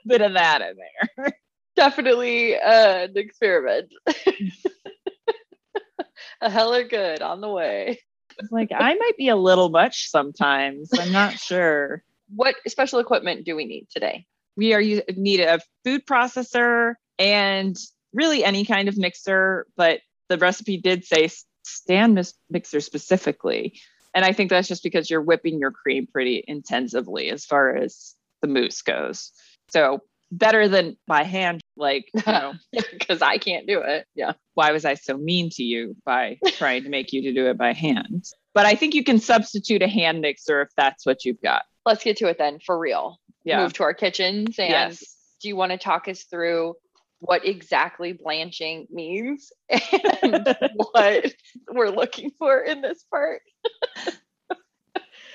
[0.07, 1.33] bit of that in there
[1.75, 3.91] definitely uh, an experiment.
[6.41, 7.99] a hella good on the way.
[8.51, 10.89] like I might be a little much sometimes.
[10.97, 12.03] I'm not sure.
[12.35, 14.25] What special equipment do we need today?
[14.55, 17.77] We are need a food processor and
[18.13, 21.29] really any kind of mixer, but the recipe did say
[21.63, 23.79] stand mixer specifically.
[24.13, 28.15] And I think that's just because you're whipping your cream pretty intensively as far as
[28.41, 29.31] the mousse goes.
[29.69, 32.53] So better than by hand like you know
[32.91, 36.83] because i can't do it yeah why was i so mean to you by trying
[36.83, 39.87] to make you to do it by hand but i think you can substitute a
[39.87, 43.61] hand mixer if that's what you've got let's get to it then for real yeah
[43.61, 45.15] move to our kitchens and yes.
[45.41, 46.75] do you want to talk us through
[47.19, 49.51] what exactly blanching means
[50.21, 51.33] and what
[51.71, 53.41] we're looking for in this part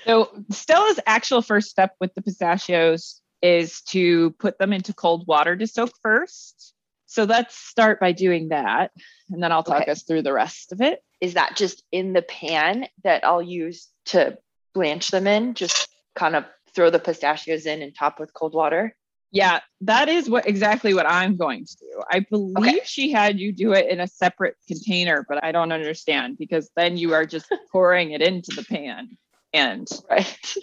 [0.04, 5.56] so stella's actual first step with the pistachios is to put them into cold water
[5.56, 6.74] to soak first.
[7.06, 8.90] So let's start by doing that.
[9.30, 9.90] And then I'll talk okay.
[9.90, 11.00] us through the rest of it.
[11.20, 14.38] Is that just in the pan that I'll use to
[14.74, 15.54] blanch them in?
[15.54, 15.85] Just
[16.16, 18.96] kind of throw the pistachios in and top with cold water?
[19.32, 22.02] Yeah, that is what exactly what I'm going to do.
[22.10, 22.80] I believe okay.
[22.84, 26.96] she had you do it in a separate container, but I don't understand because then
[26.96, 29.16] you are just pouring it into the pan
[29.52, 30.54] and right.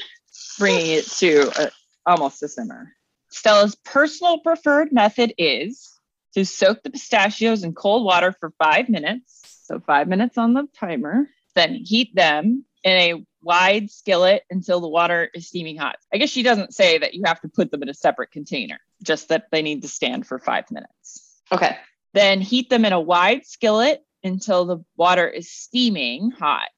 [0.58, 1.72] bringing it to a,
[2.06, 2.94] almost a simmer.
[3.30, 6.00] Stella's personal preferred method is
[6.34, 9.42] to soak the pistachios in cold water for five minutes.
[9.66, 14.88] So, five minutes on the timer, then heat them in a wide skillet until the
[14.88, 15.98] water is steaming hot.
[16.14, 18.80] I guess she doesn't say that you have to put them in a separate container,
[19.04, 21.42] just that they need to stand for five minutes.
[21.52, 21.78] Okay.
[22.14, 26.70] Then heat them in a wide skillet until the water is steaming hot,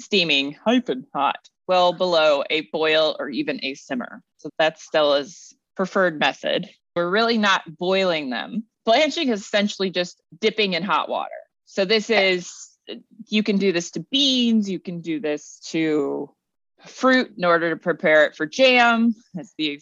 [0.00, 4.22] steaming hyphen hot, well below a boil or even a simmer.
[4.38, 6.68] So that's Stella's preferred method.
[6.94, 8.64] We're really not boiling them.
[8.84, 11.30] Blanching is essentially just dipping in hot water.
[11.64, 12.52] So this is,
[13.28, 16.30] you can do this to beans, you can do this to
[16.86, 19.14] fruit in order to prepare it for jam.
[19.32, 19.80] That's the,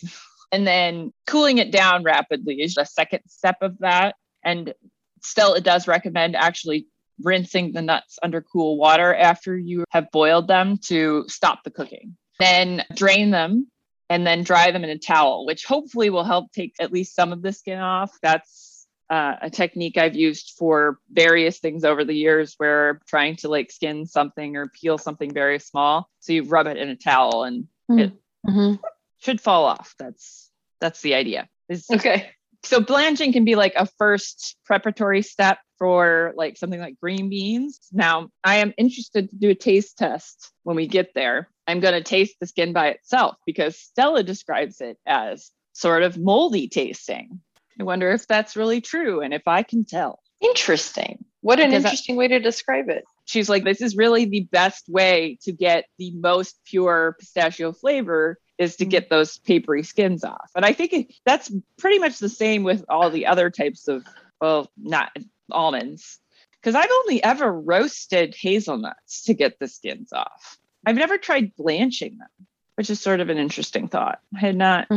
[0.53, 4.17] and then cooling it down rapidly is the second step of that.
[4.45, 4.75] And
[5.23, 6.87] still, it does recommend actually
[7.23, 12.17] rinsing the nuts under cool water after you have boiled them to stop the cooking.
[12.38, 13.69] then drain them
[14.09, 17.33] and then dry them in a towel, which hopefully will help take at least some
[17.33, 18.17] of the skin off.
[18.23, 18.72] That's
[19.12, 23.48] uh, a technique I've used for various things over the years where I'm trying to
[23.48, 26.09] like skin something or peel something very small.
[26.20, 28.12] So you rub it in a towel and it
[28.48, 28.81] Mhm.
[29.18, 29.94] should fall off.
[29.98, 31.46] That's that's the idea.
[31.68, 32.31] Is Okay.
[32.64, 37.81] so blanching can be like a first preparatory step for like something like green beans.
[37.92, 41.51] Now, I am interested to do a taste test when we get there.
[41.66, 46.16] I'm going to taste the skin by itself because Stella describes it as sort of
[46.16, 47.42] moldy tasting.
[47.81, 50.21] I wonder if that's really true and if I can tell.
[50.41, 51.25] Interesting.
[51.41, 53.05] What an Because I- interesting way to describe it.
[53.25, 58.39] She's like, this is really the best way to get the most pure pistachio flavor
[58.59, 58.91] is to Mhm.
[58.91, 60.51] get those papery skins off.
[60.55, 64.05] And I think it, that's pretty much the same with all the other types of,
[64.41, 65.11] well, not
[65.51, 66.19] almonds,
[66.61, 70.59] because I've only ever roasted hazelnuts to get the skins off.
[70.87, 74.21] I've never tried blanching them, which is sort of an interesting thought.
[74.37, 74.89] I had not,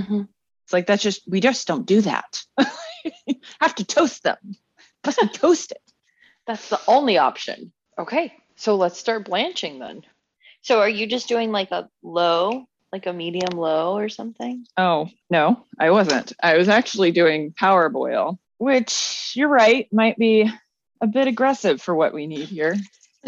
[0.65, 2.43] it's like, that's just, we just don't do that.
[3.61, 4.37] Have to toast them.
[5.05, 5.77] Must be toasted.
[6.47, 7.71] That's the only option.
[7.99, 8.33] Okay.
[8.55, 10.01] So let's start blanching then.
[10.61, 14.65] So are you just doing like a low, like a medium low or something?
[14.75, 16.33] Oh, no, I wasn't.
[16.41, 20.51] I was actually doing power boil, which you're right, might be
[20.99, 22.75] a bit aggressive for what we need here.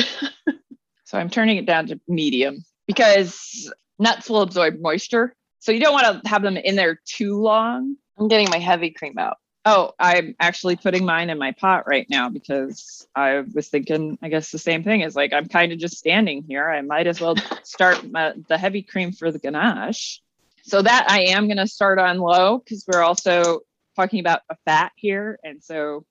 [1.04, 5.36] so I'm turning it down to medium because nuts will absorb moisture.
[5.60, 7.96] So you don't want to have them in there too long.
[8.18, 9.38] I'm getting my heavy cream out.
[9.66, 14.30] Oh, I'm actually putting mine in my pot right now because I was thinking, I
[14.30, 16.70] guess the same thing is like I'm kind of just standing here.
[16.70, 20.22] I might as well start my, the heavy cream for the ganache.
[20.64, 23.62] So that I am going to start on low because we're also
[23.96, 25.40] talking about a fat here.
[25.44, 26.06] And so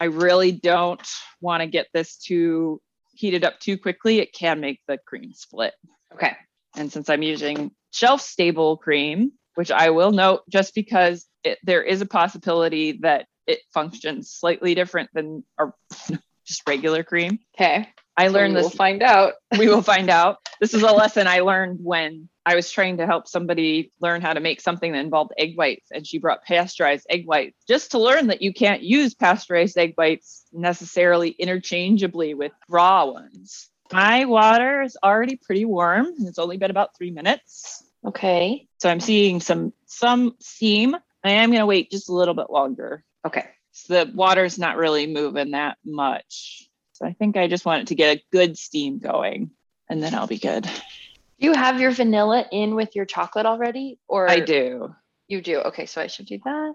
[0.00, 1.06] I really don't
[1.40, 2.80] want to get this too
[3.14, 4.20] heated up too quickly.
[4.20, 5.74] It can make the cream split.
[6.14, 6.34] Okay.
[6.76, 11.82] And since I'm using shelf stable cream, which I will note just because it, there
[11.82, 15.74] is a possibility that it functions slightly different than our
[16.44, 17.38] just regular cream.
[17.56, 17.88] Okay.
[18.16, 18.64] I learned this.
[18.64, 19.34] We'll find out.
[19.58, 20.38] we will find out.
[20.60, 24.32] This is a lesson I learned when I was trying to help somebody learn how
[24.32, 27.98] to make something that involved egg whites, and she brought pasteurized egg whites just to
[27.98, 33.71] learn that you can't use pasteurized egg whites necessarily interchangeably with raw ones.
[33.92, 37.84] My water is already pretty warm, and it's only been about three minutes.
[38.04, 38.66] Okay.
[38.78, 40.96] So I'm seeing some some steam.
[41.24, 43.04] I am going to wait just a little bit longer.
[43.24, 43.46] Okay.
[43.72, 46.68] So the water's not really moving that much.
[46.94, 49.50] So I think I just want it to get a good steam going,
[49.88, 50.64] and then I'll be good.
[50.64, 53.98] Do you have your vanilla in with your chocolate already?
[54.08, 54.94] Or I do.
[55.28, 55.58] You do.
[55.60, 56.74] Okay, so I should do that.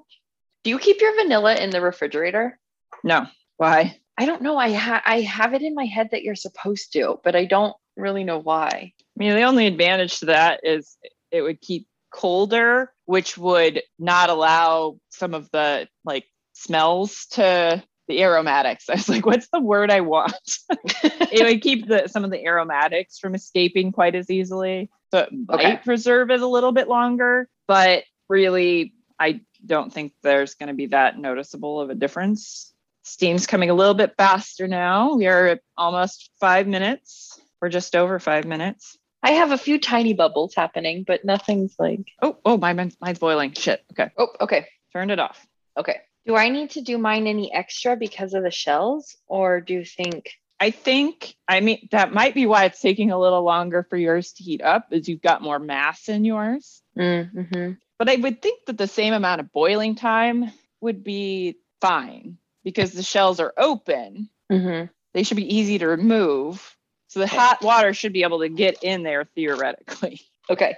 [0.63, 2.59] Do you keep your vanilla in the refrigerator?
[3.03, 3.27] No.
[3.57, 3.99] Why?
[4.17, 4.57] I don't know.
[4.57, 7.75] I ha- I have it in my head that you're supposed to, but I don't
[7.95, 8.69] really know why.
[8.69, 10.97] I mean, the only advantage to that is
[11.31, 18.21] it would keep colder, which would not allow some of the like smells to the
[18.23, 18.89] aromatics.
[18.89, 20.33] I was like, what's the word I want?
[21.03, 24.89] it would keep the some of the aromatics from escaping quite as easily.
[25.11, 25.77] So it might Okay.
[25.77, 30.87] preserve it a little bit longer, but really I don't think there's going to be
[30.87, 32.73] that noticeable of a difference.
[33.07, 35.15] Steam's coming a little bit faster now.
[35.15, 37.39] We are at almost five minutes.
[37.61, 38.97] We're just over five minutes.
[39.23, 42.07] I have a few tiny bubbles happening, but nothing's like.
[42.21, 43.53] Oh, oh, my mine's mine's boiling.
[43.53, 43.83] Shit.
[43.91, 44.67] Okay, Oh, okay.
[44.93, 45.45] turned it off.
[45.77, 45.97] Okay.
[46.25, 49.85] Do I need to do mine any extra because of the shells, or do you
[49.85, 50.31] think?
[50.59, 54.33] I think, I mean, that might be why it's taking a little longer for yours
[54.33, 56.81] to heat up, is you've got more mass in yours.
[56.97, 57.73] Mm-hmm.
[57.97, 62.37] But I would think that the same amount of boiling time would be fine
[62.67, 64.29] because the shells are open.
[64.51, 64.87] Mm-hmm.
[65.13, 66.75] They should be easy to remove.
[67.07, 67.37] So the Okay.
[67.37, 70.19] hot water should be able to get in there theoretically.
[70.49, 70.75] Okay.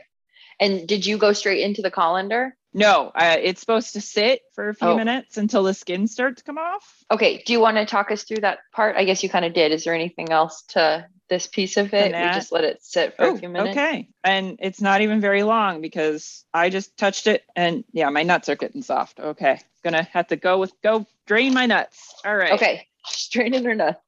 [0.59, 2.55] And did you go straight into the colander?
[2.73, 4.95] No, uh, it's supposed to sit for a few Oh.
[4.95, 7.03] minutes until the skin starts to come off.
[7.09, 7.41] Okay.
[7.45, 8.95] Do you want to talk us through that part?
[8.95, 9.71] I guess you kind of did.
[9.71, 12.11] Is there anything else to this piece of it?
[12.11, 13.75] We just let it sit for Oh, a few minutes.
[13.77, 14.07] okay.
[14.23, 18.49] And it's not even very long because I just touched it and yeah, my nuts
[18.49, 19.19] are getting soft.
[19.19, 19.59] Okay.
[19.83, 22.13] Gonna have to go with go drain my nuts.
[22.23, 22.53] All right.
[22.53, 22.87] Okay.
[23.05, 23.99] Straining her nuts.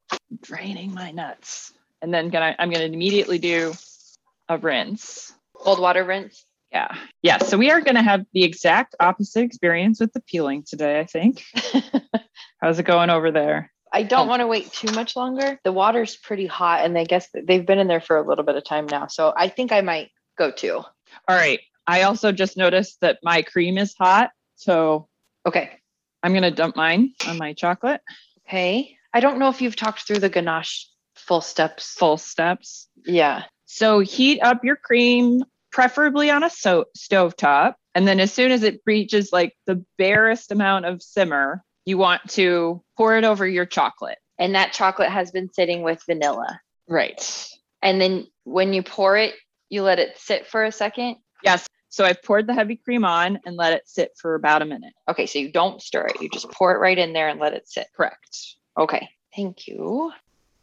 [0.42, 1.74] Draining my nuts.
[2.02, 3.74] And then gonna I'm gonna immediately do
[4.50, 5.34] a rinse.
[5.56, 6.44] Cold water rinse.
[6.72, 6.96] Yeah.
[7.22, 7.40] Yeah.
[7.40, 11.44] So we are gonna have the exact opposite experience with the peeling today, I think.
[12.62, 13.72] How's it going over there?
[13.92, 14.30] I don't Oh.
[14.30, 15.60] want to wait too much longer.
[15.66, 18.56] The water's pretty hot, and I guess they've been in there for a little bit
[18.56, 19.08] of time now.
[19.08, 20.76] So I think I might go too.
[20.78, 21.60] All right.
[21.88, 24.30] I also just noticed that my cream is hot.
[24.56, 25.10] So
[25.46, 25.72] Okay.
[26.24, 28.00] I'm gonna dump mine on my chocolate.
[28.48, 28.96] Okay.
[29.14, 31.94] I don't know if you've talked through the ganache full steps.
[31.96, 32.88] Full steps.
[33.06, 33.44] Yeah.
[33.66, 37.78] So heat up your cream preferably on a so- stove top.
[37.96, 42.22] And then as soon as it reaches like the barest amount of simmer, you want
[42.32, 44.18] to pour it over your chocolate.
[44.40, 46.60] And that chocolate has been sitting with vanilla.
[46.88, 47.48] Right.
[47.82, 49.36] And then when you pour it,
[49.70, 51.18] you let it sit for a second.
[51.44, 51.68] Yes.
[51.90, 54.94] So I've poured the heavy cream on and let it sit for about a minute.
[55.10, 56.22] Okay, so you don't stir it.
[56.22, 57.88] You just pour it right in there and let it sit.
[57.96, 58.56] Correct.
[58.78, 59.10] Okay.
[59.36, 60.12] Thank you.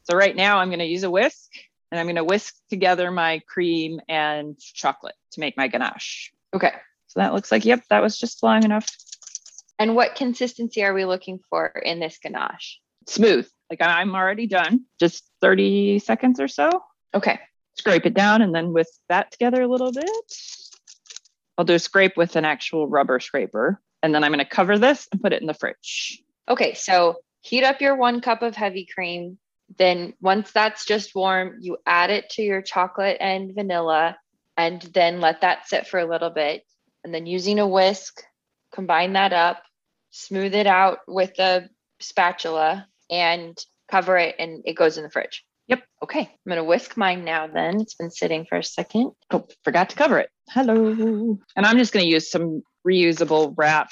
[0.05, 1.51] So right now I'm going to use a whisk
[1.91, 6.33] and I'm going to whisk together my cream and chocolate to make my ganache.
[6.55, 6.73] Okay.
[7.07, 8.87] So that looks like, yep, that was just long enough.
[9.79, 12.81] And what consistency are we looking for in this ganache?
[13.07, 13.49] Smooth.
[13.71, 14.85] Like I'm already done.
[14.99, 16.69] Just 30 seconds or so.
[17.15, 17.39] Okay.
[17.77, 20.11] Scrape it down and then whisk that together a little bit.
[21.57, 23.81] I'll do a scrape with an actual rubber scraper.
[24.03, 26.23] And then I'm going to cover this and put it in the fridge.
[26.49, 26.75] Okay.
[26.75, 29.39] So heat up your one cup of heavy cream.
[29.79, 34.19] Then once that's just warm, you add it to your chocolate and vanilla
[34.57, 36.65] and then let that sit for a little bit.
[37.05, 38.23] And then using a whisk,
[38.73, 39.63] combine that up,
[40.11, 41.69] smooth it out with a
[42.01, 43.57] spatula and
[43.91, 45.45] cover it and it goes in the fridge.
[45.69, 45.83] Yep.
[46.03, 46.21] Okay.
[46.21, 47.81] I'm going to whisk mine now then.
[47.81, 49.13] It's been sitting for a second.
[49.31, 50.31] Oh, forgot to cover it.
[50.49, 51.39] Hello.
[51.57, 53.91] And I'm just going to use some reusable wrap.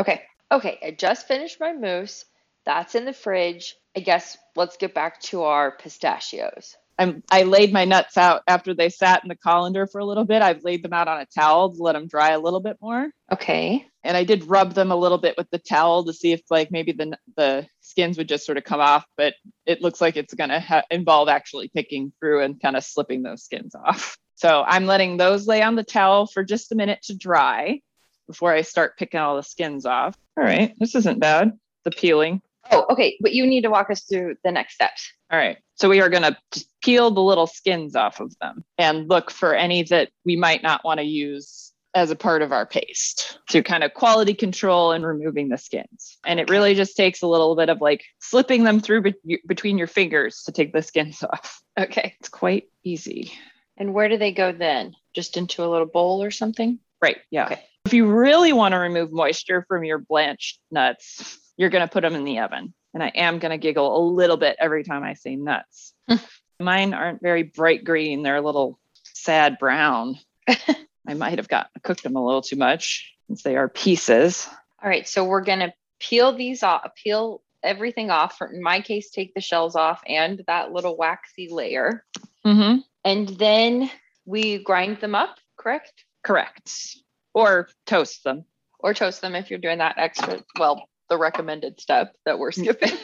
[0.00, 0.22] Okay.
[0.50, 0.78] Okay.
[0.84, 2.24] I just finished my mousse.
[2.66, 3.76] That's in the fridge.
[3.96, 6.76] I guess let's get back to our pistachios.
[6.98, 10.24] I'm, I laid my nuts out after they sat in the colander for a little
[10.24, 10.42] bit.
[10.42, 13.10] I've laid them out on a towel to let them dry a little bit more.
[13.30, 13.86] Okay.
[14.02, 16.70] And I did rub them a little bit with the towel to see if like
[16.70, 19.34] maybe the the skins would just sort of come off, but
[19.66, 23.22] it looks like it's going to ha- involve actually picking through and kind of slipping
[23.22, 24.16] those skins off.
[24.36, 27.80] So I'm letting those lay on the towel for just a minute to dry
[28.26, 30.14] before I start picking all the skins off.
[30.36, 31.52] All right, this isn't bad.
[31.84, 32.42] The peeling.
[32.70, 33.16] Oh, okay.
[33.20, 35.12] But you need to walk us through the next steps.
[35.30, 35.58] All right.
[35.74, 39.54] So we are going to peel the little skins off of them and look for
[39.54, 43.62] any that we might not want to use as a part of our paste to
[43.62, 46.18] kind of quality control and removing the skins.
[46.26, 49.78] And it really just takes a little bit of like slipping them through be- between
[49.78, 51.62] your fingers to take the skins off.
[51.78, 52.14] Okay.
[52.20, 53.32] It's quite easy.
[53.78, 54.94] And where do they go then?
[55.14, 56.78] Just into a little bowl or something?
[57.00, 57.16] Right.
[57.30, 57.46] Yeah.
[57.46, 57.64] Okay.
[57.86, 62.02] If you really want to remove moisture from your blanched nuts, you're going to put
[62.02, 62.74] them in the oven.
[62.94, 65.92] And I am going to giggle a little bit every time I say nuts.
[66.60, 68.22] Mine aren't very bright green.
[68.22, 70.18] They're a little sad brown.
[70.48, 74.48] I might have got cooked them a little too much since they are pieces.
[74.82, 75.06] All right.
[75.06, 78.40] So we're going to peel these off, peel everything off.
[78.40, 82.04] In my case, take the shells off and that little waxy layer.
[82.46, 82.78] Mm-hmm.
[83.04, 83.90] And then
[84.24, 86.04] we grind them up, correct?
[86.22, 86.96] Correct.
[87.34, 88.44] Or toast them.
[88.78, 92.62] Or toast them if you're doing that extra, well, the recommended step that we're mm.
[92.62, 92.98] skipping.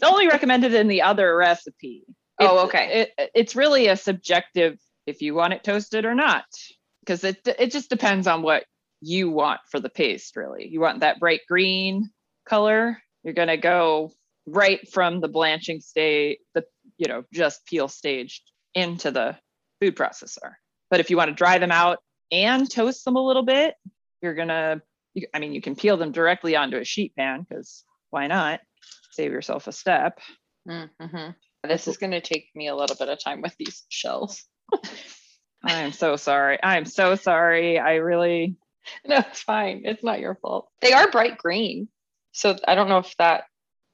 [0.02, 2.06] It's only recommended in the other recipe.
[2.40, 3.08] Oh, okay.
[3.18, 6.46] It, it's really a subjective if you want it toasted or not,
[7.02, 8.64] because it it just depends on what
[9.00, 10.36] you want for the paste.
[10.36, 12.10] Really, you want that bright green
[12.48, 12.98] color.
[13.24, 14.12] You're gonna go
[14.48, 16.66] right from the blanching stage, the
[16.98, 18.42] you know just peel stage
[18.74, 19.38] into the
[19.80, 20.54] food processor.
[20.90, 22.00] But if you want to dry them out
[22.32, 23.76] and toast them a little bit,
[24.22, 24.82] you're gonna.
[25.14, 28.62] You, I mean, you can peel them directly onto a sheet pan because why not?
[29.12, 30.20] Save yourself a step.
[30.68, 31.32] Mm-hmm.
[31.68, 34.44] This is going to take me a little bit of time with these shells.
[35.64, 36.62] I am so sorry.
[36.62, 37.78] I am so sorry.
[37.78, 38.56] I really
[39.06, 39.84] No, it's fine.
[39.86, 40.70] It's not your fault.
[40.82, 41.88] They are bright green.
[42.32, 43.44] So I don't know if that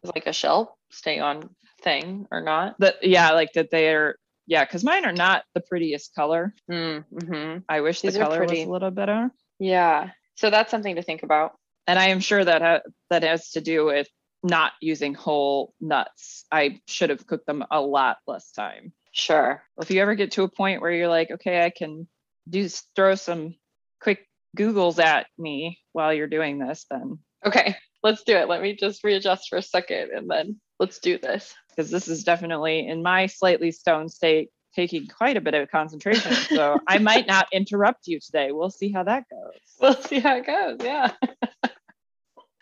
[0.04, 1.50] is like a shell stay on
[1.82, 2.76] thing or not.
[2.80, 6.54] that yeah, like that they are yeah, because mine are not the prettiest color.
[6.72, 7.60] Mm-hmm.
[7.68, 9.30] I wish These the color was a little better.
[9.60, 10.12] Yeah.
[10.38, 11.54] So that's something to think about.
[11.88, 14.08] And I am sure that ha- that has to do with
[14.44, 16.46] not using whole nuts.
[16.52, 18.94] I should have cooked them a lot less time.
[19.12, 19.64] Sure.
[19.82, 22.08] If you ever get to a point where you're like, okay, I can
[22.50, 23.56] do throw some
[24.00, 27.76] quick Googles at me while you're doing this, then Okay.
[28.04, 28.48] Let's do it.
[28.48, 31.54] Let me just readjust for a second and then let's do this.
[31.70, 36.32] because this is definitely in my slightly stone state taking quite a bit of concentration.
[36.34, 38.52] So I might not interrupt you today.
[38.52, 39.60] We'll see how that goes.
[39.82, 40.78] We'll see how it goes.
[40.84, 41.12] Yeah.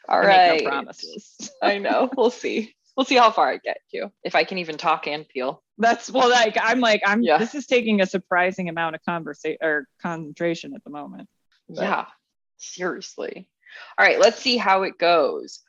[0.08, 0.64] All I right.
[0.64, 1.52] no promises.
[1.62, 2.10] I know.
[2.16, 2.74] We'll see.
[2.96, 4.12] We'll see how far I get you.
[4.24, 5.62] If I can even talk and peel.
[5.78, 7.22] That's well, like I'm like I'm.
[7.22, 7.38] Yeah.
[7.38, 11.28] This is taking a surprising amount of conversation or concentration at the moment.
[11.68, 12.06] But- Yeah.
[12.58, 13.50] Seriously.
[14.00, 15.60] All right, let's see how it goes.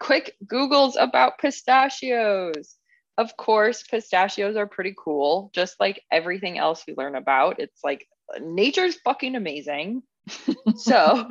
[0.00, 2.74] Quick Googles about pistachios.
[3.18, 7.60] Of course, pistachios are pretty cool, just like everything else we learn about.
[7.60, 8.06] It's like
[8.40, 10.02] nature's fucking amazing.
[10.76, 11.28] so,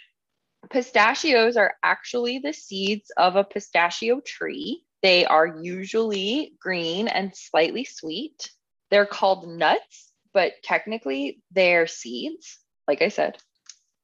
[0.70, 4.84] pistachios are actually the seeds of a pistachio tree.
[5.02, 8.50] They are usually green and slightly sweet.
[8.90, 13.36] They're called nuts but technically they're seeds, like I said.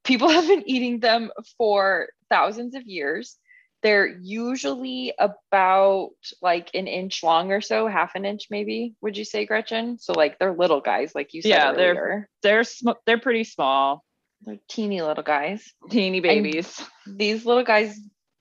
[0.05, 3.37] People have been eating them for thousands of years.
[3.83, 6.11] They're usually about
[6.43, 8.95] like an inch long or so, half an inch maybe.
[9.01, 9.99] Would you say, Gretchen?
[9.99, 11.49] So like they're little guys, like you said.
[11.49, 11.95] Yeah, earlier.
[11.95, 14.05] they're they're sm- they're pretty small,
[14.43, 15.73] they're teeny little guys.
[15.91, 16.81] teeny babies.
[17.07, 17.99] These little guys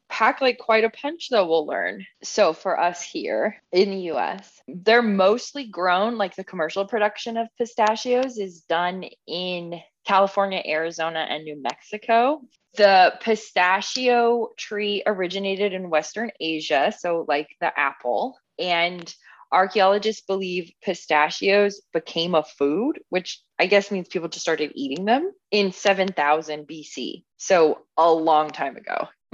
[0.09, 2.05] pack like quite a punch, though, we'll learn.
[2.23, 7.47] So, for us here in the US, they're mostly grown, like the commercial production of
[7.57, 12.41] pistachios is done in California, Arizona, and New Mexico.
[12.75, 18.37] The pistachio tree originated in Western Asia, so like the apple.
[18.57, 19.13] And
[19.51, 25.29] archaeologists believe pistachios became a food, which I guess means people just started eating them
[25.51, 27.23] in 7000 BC.
[27.35, 29.09] So a long time ago.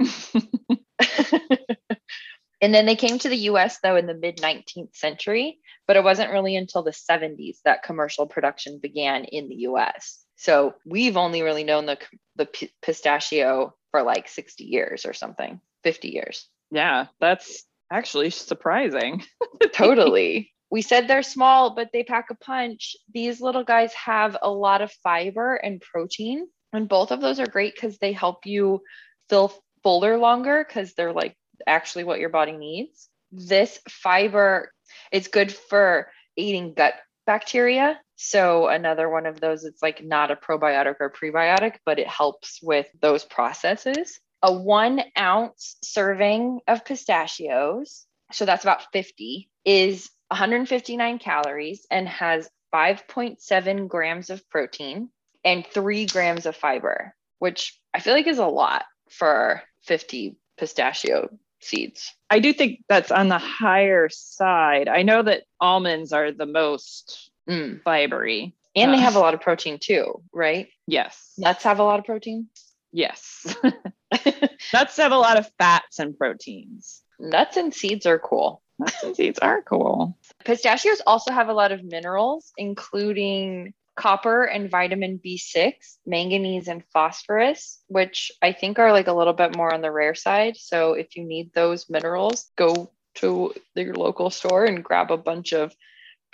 [2.60, 6.02] and then they came to the US though in the mid 19th century, but it
[6.02, 10.23] wasn't really until the 70s that commercial production began in the US.
[10.36, 11.98] So we've only really known the
[12.36, 16.48] the p- pistachio for like 60 years or something, 50 years.
[16.70, 19.22] yeah, that's actually surprising.
[19.72, 20.52] totally.
[20.70, 22.96] We said they're small, but they pack a punch.
[23.12, 26.48] These little guys have a lot of fiber and protein.
[26.72, 28.80] And both of those are great because they help you
[29.28, 29.52] feel
[29.84, 33.08] fuller longer because they're like actually what your body needs.
[33.30, 34.72] This fiber
[35.12, 36.94] it's good for eating gut
[37.26, 38.00] bacteria.
[38.16, 42.60] So, another one of those, it's like not a probiotic or prebiotic, but it helps
[42.62, 44.20] with those processes.
[44.42, 52.48] A one ounce serving of pistachios, so that's about 50, is 159 calories and has
[52.74, 55.08] 5.7 grams of protein
[55.44, 61.28] and three grams of fiber, which I feel like is a lot for 50 pistachio
[61.60, 62.12] seeds.
[62.30, 64.88] I do think that's on the higher side.
[64.88, 67.82] I know that almonds are the most Mm.
[67.82, 68.52] fibery.
[68.76, 70.68] And they have a lot of protein too, right?
[70.86, 71.32] Yes.
[71.38, 72.48] Nuts have a lot of protein.
[72.92, 73.54] Yes.
[74.72, 77.02] Nuts have a lot of fats and proteins.
[77.20, 78.62] Nuts and seeds are cool.
[78.78, 80.18] Nuts and seeds are cool.
[80.44, 85.74] Pistachios also have a lot of minerals, including copper and vitamin B6,
[86.04, 90.14] manganese and phosphorus, which I think are like a little bit more on the rare
[90.14, 90.56] side.
[90.56, 95.52] So if you need those minerals, go to your local store and grab a bunch
[95.52, 95.74] of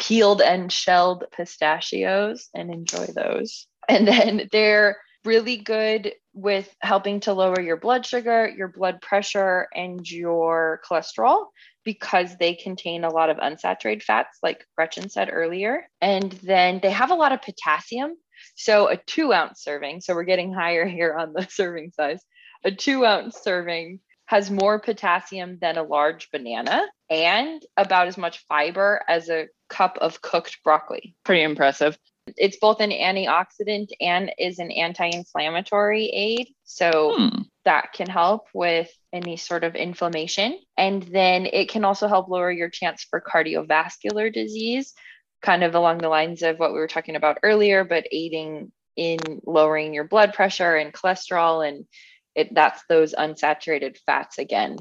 [0.01, 3.67] peeled and shelled pistachios and enjoy those.
[3.89, 9.69] And then they're really good with helping to lower your blood sugar, your blood pressure,
[9.75, 11.47] and your cholesterol
[11.85, 15.87] because they contain a lot of unsaturated fats, like Gretchen said earlier.
[16.01, 18.15] And then they have a lot of potassium.
[18.55, 22.23] So a two ounce serving, so we're getting higher here on the serving size.
[22.65, 24.01] A two ounce serving
[24.31, 29.99] has more potassium than a large banana and about as much fiber as a cup
[30.01, 31.17] of cooked broccoli.
[31.25, 31.99] Pretty impressive.
[32.37, 36.47] It's both an antioxidant and is an anti inflammatory aid.
[36.63, 37.43] So Hmm.
[37.65, 40.61] that can help with any sort of inflammation.
[40.77, 44.95] And then it can also help lower your chance for cardiovascular disease,
[45.43, 49.19] kind of along the lines of what we were talking about earlier, but aiding in
[49.45, 51.67] lowering your blood pressure and cholesterol.
[51.67, 51.87] And
[52.35, 54.77] it, that's those unsaturated fats again.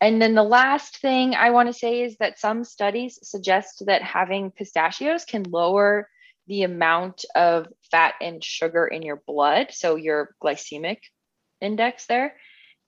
[0.00, 4.02] And then the last thing I want to say is that some studies suggest that
[4.02, 6.08] having pistachios can lower
[6.46, 9.68] the amount of fat and sugar in your blood.
[9.70, 10.98] So your glycemic
[11.60, 12.36] index there.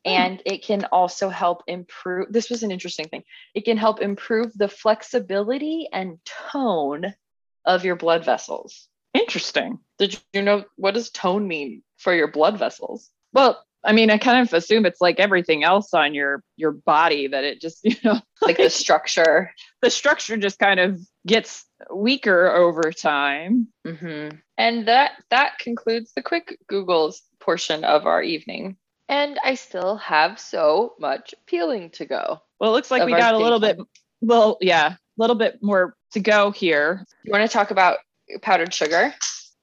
[0.04, 0.10] Hmm.
[0.10, 2.30] And it can also help improve.
[2.30, 3.24] This was an interesting thing.
[3.54, 6.18] It can help improve the flexibility and
[6.52, 7.14] tone
[7.64, 8.88] of your blood vessels.
[9.14, 9.78] Interesting.
[9.98, 13.10] Did you know what does tone mean for your blood vessels?
[13.32, 17.26] Well, I mean, I kind of assume it's like everything else on your your body
[17.26, 19.50] that it just, you know, Like the structure.
[19.80, 23.68] the structure just kind of gets weaker over time.
[23.86, 24.28] hmm
[24.58, 28.76] And that that concludes the quick Googles portion of our evening.
[29.08, 32.42] And I still have so much peeling to go.
[32.60, 33.78] Well, it looks like we got a little bit
[34.20, 37.06] well, yeah, a little bit more to go here.
[37.22, 37.98] You want to talk about
[38.42, 39.14] powdered sugar?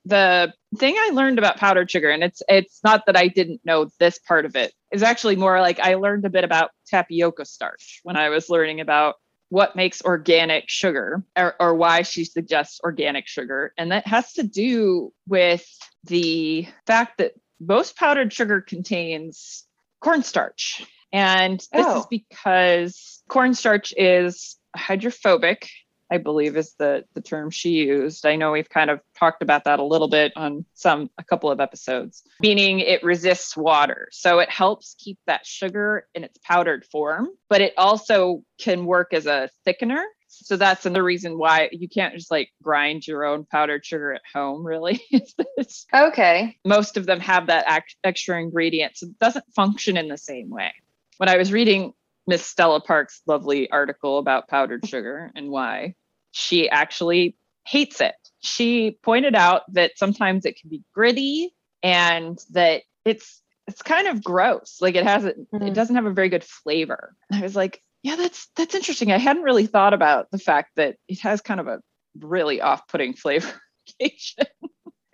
[0.05, 3.89] The thing I learned about powdered sugar, and it's it's not that I didn't know
[3.99, 8.01] this part of it, is actually more like I learned a bit about tapioca starch
[8.03, 9.15] when I was learning about
[9.49, 13.73] what makes organic sugar or, or why she suggests organic sugar.
[13.77, 15.65] And that has to do with
[16.03, 19.65] the fact that most powdered sugar contains
[20.01, 20.83] cornstarch.
[21.13, 22.07] And this is Oh.
[22.09, 25.69] because cornstarch is hydrophobic
[26.11, 28.25] I believe is the the term she used.
[28.25, 31.49] I know we've kind of talked about that a little bit on some a couple
[31.49, 34.07] of episodes, meaning it resists water.
[34.11, 39.13] So it helps keep that sugar in its powdered form, but it also can work
[39.13, 43.45] as a thickener So that's another reason why you can't just like grind your own
[43.45, 45.01] powdered sugar at home, really.
[45.93, 46.57] Okay.
[46.65, 48.97] most of them have that act- extra ingredient.
[48.97, 50.73] So it doesn't function in the same way.
[51.17, 51.93] When I was reading
[52.27, 55.95] Miss Stella Parks' lovely article about powdered sugar and why,
[56.31, 58.15] she actually hates it.
[58.41, 61.53] She pointed out that sometimes it can be gritty
[61.83, 64.77] and that it's it's kind of gross.
[64.81, 65.73] Like it has it, it Mhm.
[65.73, 67.15] doesn't have a very good flavor.
[67.31, 69.11] And I was like, yeah, that's that's interesting.
[69.11, 71.79] I hadn't really thought about the fact that it has kind of a
[72.19, 73.51] really off-putting flavor.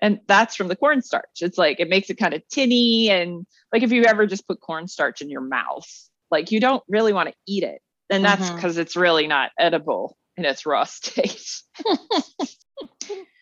[0.02, 1.42] and that's from the cornstarch.
[1.42, 4.60] It's like it makes it kind of tinny and like if you ever just put
[4.60, 5.88] cornstarch in your mouth,
[6.32, 7.82] like you don't really want to eat it.
[8.10, 8.56] And that's mm-hmm.
[8.56, 11.62] because it's really not edible in its raw state.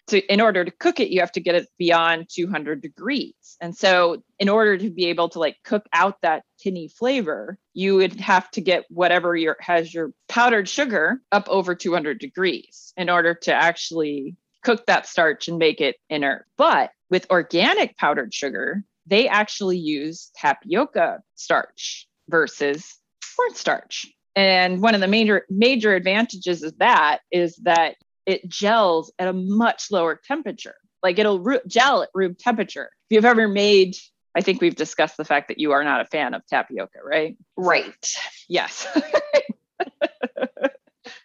[0.08, 3.58] so in order to cook it, you have to get it beyond 200 degrees.
[3.62, 7.96] And so in order to be able to like cook out that tinny flavor, you
[7.96, 13.10] would have to get whatever your has your powdered sugar up over 200 degrees in
[13.10, 16.46] order to actually cook that starch and make it inert.
[16.58, 22.97] But with organic powdered sugar, they actually use tapioca starch versus
[23.36, 24.05] cornstarch.
[24.36, 29.34] And one of the major major advantages of that is that it gels at a
[29.34, 30.75] much lower temperature.
[31.01, 32.89] Like it'll gel at room temperature.
[33.09, 33.95] If you've ever made,
[34.36, 37.38] I think we've discussed the fact that you are not a fan of tapioca, right?
[37.57, 38.13] Right.
[38.47, 38.88] Yes.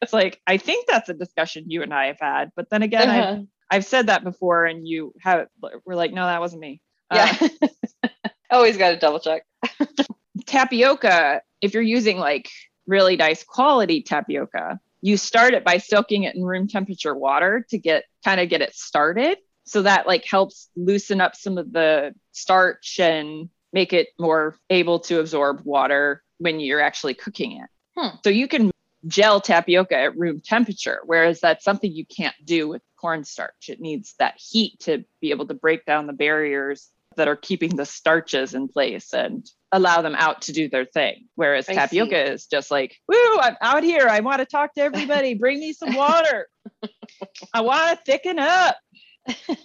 [0.02, 3.10] it's like I think that's a discussion you and I have had, but then again,
[3.10, 3.42] I've, Uh-huh.
[3.70, 5.46] I've said that before, and you have
[5.84, 6.80] we're like, no, that wasn't me.
[7.10, 7.48] Uh, Yeah.
[8.50, 9.44] Always got to double check.
[10.46, 12.50] tapioca, if you're using like
[12.86, 17.78] really nice quality tapioca, you start it by soaking it in room temperature water to
[17.78, 19.38] get kind of get it started.
[19.64, 25.00] So that like helps loosen up some of the starch and make it more able
[25.00, 27.68] to absorb water when you're actually cooking it.
[27.96, 28.16] Hmm.
[28.22, 28.70] So you can
[29.06, 33.68] gel tapioca at room temperature, whereas that's something you can't do with cornstarch.
[33.68, 37.76] It needs that heat to be able to break down the barriers that are keeping
[37.76, 41.26] the starches in place and allow them out to do their thing.
[41.34, 44.06] Whereas I tapioca is just like, woo, I'm out here.
[44.08, 45.34] I want to talk to everybody.
[45.34, 46.48] Bring me some water.
[47.52, 48.76] I want to thicken up.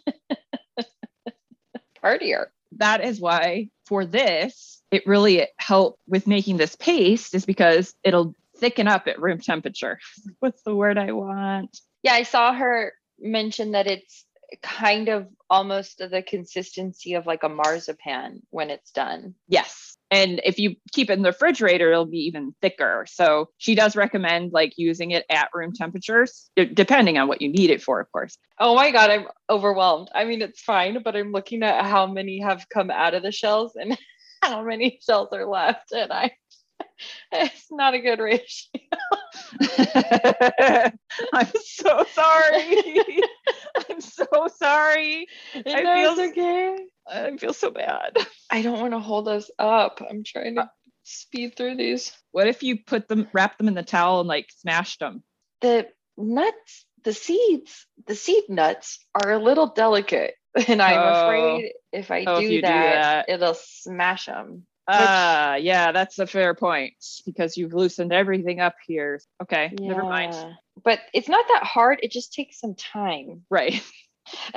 [2.03, 2.45] Partier.
[2.77, 8.35] That is why for this, it really helped with making this paste is because it'll
[8.57, 9.99] thicken up at room temperature.
[10.39, 11.77] What's the word I want?
[12.03, 14.25] Yeah, I saw her mention that it's
[14.61, 19.35] kind of almost the consistency of like a marzipan when it's done.
[19.47, 19.97] Yes.
[20.11, 23.05] And if you keep it in the refrigerator, it'll be even thicker.
[23.07, 27.49] So she does recommend like using it at room temperatures, d- depending on what you
[27.49, 28.37] need it for, of course.
[28.59, 30.09] Oh my god, I'm overwhelmed.
[30.13, 33.31] I mean, it's fine, but I'm looking at how many have come out of the
[33.31, 33.97] shells and
[34.41, 36.31] how many shells are left, and I
[37.31, 38.81] it's not a good ratio.
[41.33, 43.21] I'm so sorry.
[43.89, 44.25] I'm so
[44.57, 45.27] sorry.
[45.53, 46.77] It I feel- okay.
[47.11, 48.17] I feel so bad.
[48.49, 50.01] I don't want to hold us up.
[50.07, 50.67] I'm trying to uh,
[51.03, 52.11] speed through these.
[52.31, 55.23] What if you put them, wrap them in the towel and like smashed them?
[55.61, 55.87] The
[56.17, 60.35] nuts, the seeds, the seed nuts are a little delicate.
[60.67, 61.21] And I'm Oh.
[61.23, 63.29] afraid if I Oh, if do, do that, that.
[63.29, 64.65] it'll smash them.
[64.91, 66.93] Ah, yeah, that's a fair point
[67.25, 69.21] because you've loosened everything up here.
[69.41, 70.33] Okay, never mind.
[70.83, 71.99] But it's not that hard.
[72.03, 73.43] It just takes some time.
[73.49, 73.81] Right.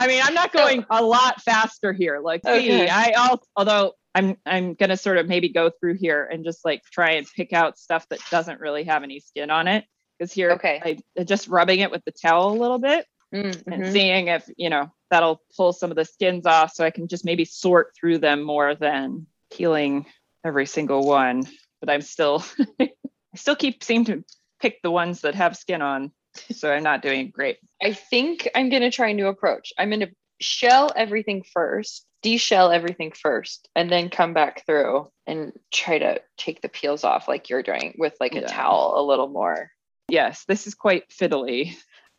[0.00, 2.20] I mean, I'm not going a lot faster here.
[2.20, 6.44] Like, see, I al- although I'm I'm gonna sort of maybe go through here and
[6.44, 9.84] just like try and pick out stuff that doesn't really have any skin on it.
[10.18, 11.00] Because here, Okay.
[11.16, 13.92] I just rubbing it with the towel a little bit Mm, and mhm.
[13.92, 17.24] seeing if you know that'll pull some of the skins off, so I can just
[17.24, 20.06] maybe sort through them more than peeling
[20.44, 21.44] every single one.
[21.80, 22.44] But I'm still,
[22.80, 22.90] I
[23.36, 24.24] still keep seem to
[24.60, 26.12] pick the ones that have skin on,
[26.52, 27.58] so I'm not doing great.
[27.82, 29.72] I think I'm going to try a new approach.
[29.78, 35.52] I'm going to shell everything first, deshell everything first, and then come back through and
[35.72, 38.46] try to take the peels off like you're doing with like a Yeah.
[38.46, 39.70] towel a little more.
[40.08, 41.76] Yes, this is quite fiddly.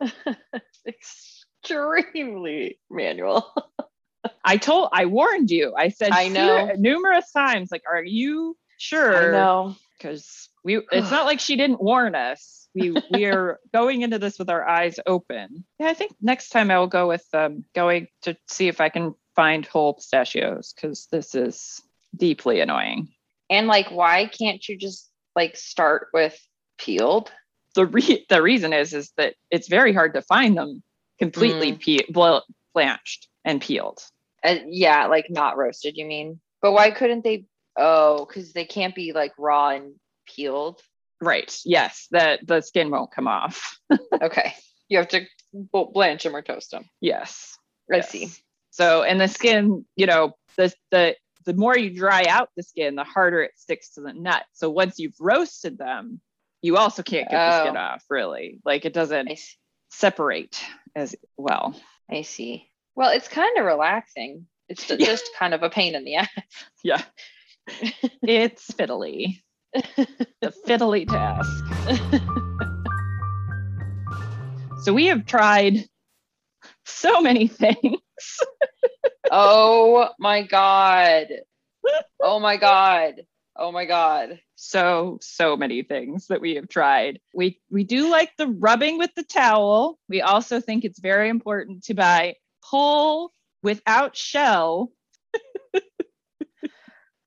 [1.62, 3.52] Extremely manual.
[4.44, 5.74] I told, I warned you.
[5.76, 6.72] I said, I know.
[6.76, 9.14] numerous times, like, are you sure?
[9.14, 9.76] I know.
[9.96, 12.68] Because we, it's not like she didn't warn us.
[12.74, 15.64] We we are going into this with our eyes open.
[15.78, 18.88] Yeah, I think next time I will go with um, going to see if I
[18.88, 21.82] can find whole pistachios because this is
[22.16, 23.08] deeply annoying.
[23.50, 26.38] And like, why can't you just like start with
[26.78, 27.30] peeled?
[27.74, 30.82] The re- the reason is is that it's very hard to find them
[31.20, 32.38] completely pe- bl-
[32.74, 34.00] blanched and peeled.
[34.42, 36.40] Uh, yeah, like not roasted, you mean?
[36.62, 37.44] But why couldn't they?
[37.76, 39.94] Oh, because they can't be like raw and
[40.26, 40.80] peeled.
[41.20, 41.54] Right.
[41.64, 42.08] Yes.
[42.10, 43.78] That the skin won't come off.
[44.22, 44.54] Okay.
[44.88, 45.26] You have to
[45.72, 46.84] blanch them or toast them.
[47.00, 47.56] yes.
[47.92, 48.08] I Yes.
[48.10, 48.28] see.
[48.70, 52.94] So, and the skin, you know, the the the more you dry out the skin,
[52.96, 54.44] the harder it sticks to the nut.
[54.52, 56.20] So once you've roasted them,
[56.62, 57.80] you also can't get the skin Oh.
[57.80, 58.04] off.
[58.10, 59.30] Really, like it doesn't.
[59.90, 60.62] Separate
[60.96, 61.74] as well.
[62.10, 62.68] I see.
[62.94, 64.46] Well, it's kind of relaxing.
[64.68, 64.96] It's Yeah.
[64.96, 66.28] just kind of a pain in the ass.
[66.82, 67.02] Yeah.
[68.22, 69.42] it's fiddly.
[69.74, 71.64] The fiddly task.
[74.82, 75.84] So we have tried
[76.86, 77.98] so many things.
[79.30, 81.26] oh my god.
[82.18, 83.26] Oh my god.
[83.60, 84.40] Oh my god.
[84.56, 87.20] So so many things that we have tried.
[87.34, 89.98] We we do like the rubbing with the towel.
[90.08, 93.32] We also think it's very important to buy whole
[93.62, 94.90] without shell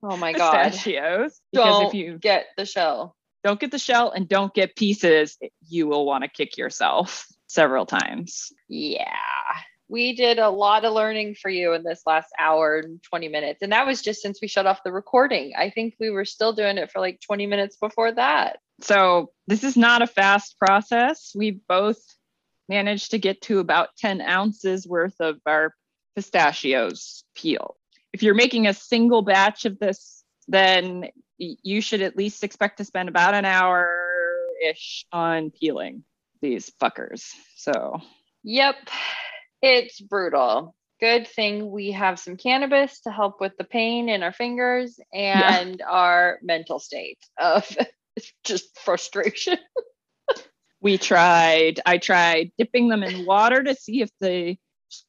[0.03, 0.71] Oh my god.
[0.71, 3.15] pistachios because Don't if you get the shell.
[3.43, 7.85] don't get the shell and don't get pieces, you will want to kick yourself several
[7.85, 8.51] times.
[8.67, 9.15] Yeah.
[9.87, 13.61] We did a lot of learning for you in this last hour and 20 minutes.
[13.61, 15.53] And that was just since we shut off the recording.
[15.57, 18.59] I think we were still doing it for like 20 minutes before that.
[18.81, 21.33] So this is not a fast process.
[21.35, 22.01] We both
[22.69, 25.75] managed to get to about 10 ounces worth of our
[26.15, 27.75] pistachios peeled.
[28.13, 32.85] If you're making a single batch of this, then you should at least expect to
[32.85, 33.99] spend about an hour
[34.63, 36.03] ish on peeling
[36.41, 37.31] these fuckers.
[37.55, 38.01] So
[38.43, 38.75] Yep.
[39.63, 40.75] It's brutal.
[40.99, 45.81] Good thing we have some cannabis to help with the pain in our fingers and
[45.81, 47.65] our mental state of
[48.43, 49.57] just frustration.
[50.81, 54.57] we tried i tried dipping them in water to see if the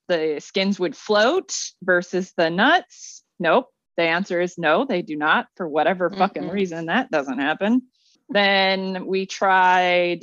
[0.09, 1.53] the skins would float
[1.83, 6.53] versus the nuts nope the answer is no they do not for whatever fucking Mm-mm.
[6.53, 7.83] reason that doesn't happen
[8.31, 10.21] then we tried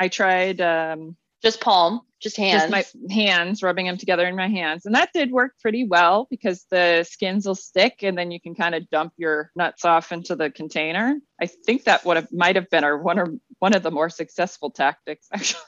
[0.00, 1.14] i tried um
[1.46, 2.70] Just palm, just hands.
[2.70, 2.84] just my
[3.14, 3.62] hands.
[3.62, 4.84] rubbing them together in my hands.
[4.86, 8.54] And that did work pretty well because the skins will stick and then you can
[8.54, 11.18] kind of dump your nuts off into the container.
[11.40, 13.26] I think that would have might have been our one or
[13.60, 15.60] one of the more successful tactics actually.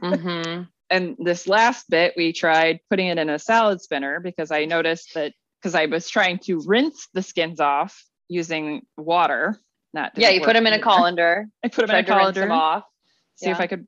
[0.00, 4.64] Hmm and this last bit we tried putting it in a salad spinner because i
[4.64, 9.58] noticed that because i was trying to rinse the skins off using water.
[9.94, 11.46] That Yeah, you put them in a colander.
[11.64, 12.52] i put them in a tried to rinse colander.
[12.52, 12.84] off.
[13.36, 13.86] see if I could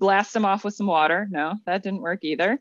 [0.00, 1.28] blast them off with some water.
[1.30, 2.60] No, that didn't work either.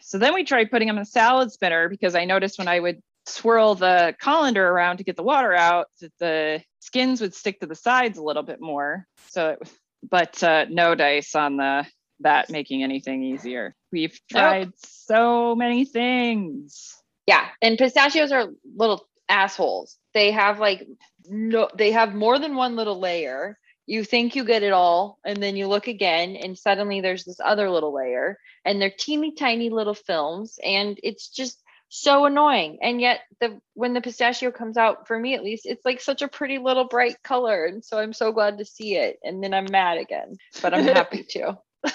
[0.00, 2.80] So then we tried putting them in a salad spinner because I noticed when I
[2.80, 7.60] would swirl the colander around to get the water out that the skins would stick
[7.60, 9.06] to the sides a little bit more.
[9.28, 9.68] So, it,
[10.08, 11.86] but uh, no dice on the
[12.20, 13.74] that making anything easier.
[13.92, 14.40] We've Nope.
[14.40, 16.96] tried so many things.
[17.26, 19.96] Yeah, and pistachios are little assholes.
[20.14, 20.86] They have like
[21.28, 23.58] no they have more than one little layer.
[23.90, 27.40] You think you get it all and then you look again and suddenly there's this
[27.44, 32.78] other little layer and they're teeny tiny little films and it's just so annoying.
[32.82, 36.22] And yet the when the pistachio comes out for me at least it's like such
[36.22, 39.52] a pretty little bright color and so I'm so glad to see it and then
[39.52, 41.58] I'm mad again, but I'm happy to.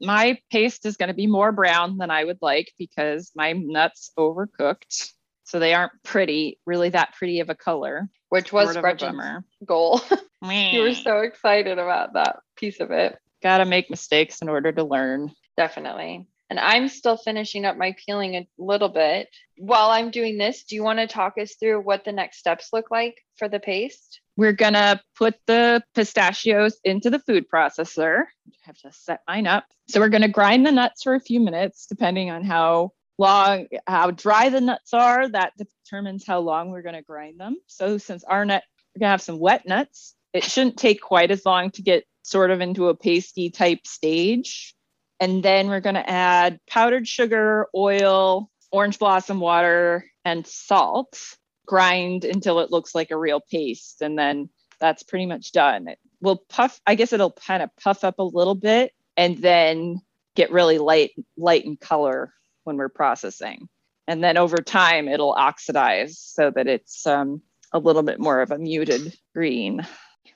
[0.00, 4.10] My paste is going to be more brown than I would like because my nuts
[4.18, 5.12] overcooked.
[5.44, 8.08] So they aren't pretty, really that pretty of a color.
[8.34, 10.00] Which was Gretchen's goal.
[10.42, 13.16] you were so excited about that piece of it.
[13.44, 15.30] gotta make mistakes in order to learn.
[15.56, 16.26] Definitely.
[16.50, 19.28] And I'm still finishing up my peeling a little bit.
[19.56, 22.70] While I'm doing this, do you want to talk us through what the next steps
[22.72, 24.20] look like for the paste?
[24.36, 28.24] We're gonna put the pistachios into the food processor.
[28.48, 29.66] I have to set mine up.
[29.88, 34.10] So we're gonna grind the nuts for a few minutes, depending on how long, how
[34.10, 35.28] dry the nuts are.
[35.28, 37.56] That determines how long we're gonna grind them.
[37.66, 38.62] So since our nut,
[38.94, 40.14] we're gonna have some wet nuts.
[40.32, 44.74] It shouldn't take quite as long to get sort of into a pasty type stage.
[45.20, 51.18] And then we're going to add powdered sugar, oil, orange blossom water, and salt.
[51.66, 54.02] Grind until it looks like a real paste.
[54.02, 54.50] And then
[54.80, 55.88] that's pretty much done.
[55.88, 60.00] It will puff, I guess it'll kind of puff up a little bit and then
[60.34, 62.34] get really light, light in color
[62.64, 63.68] when we're processing.
[64.06, 67.40] And then over time, it'll oxidize so that it's um,
[67.72, 69.86] a little bit more of a muted green.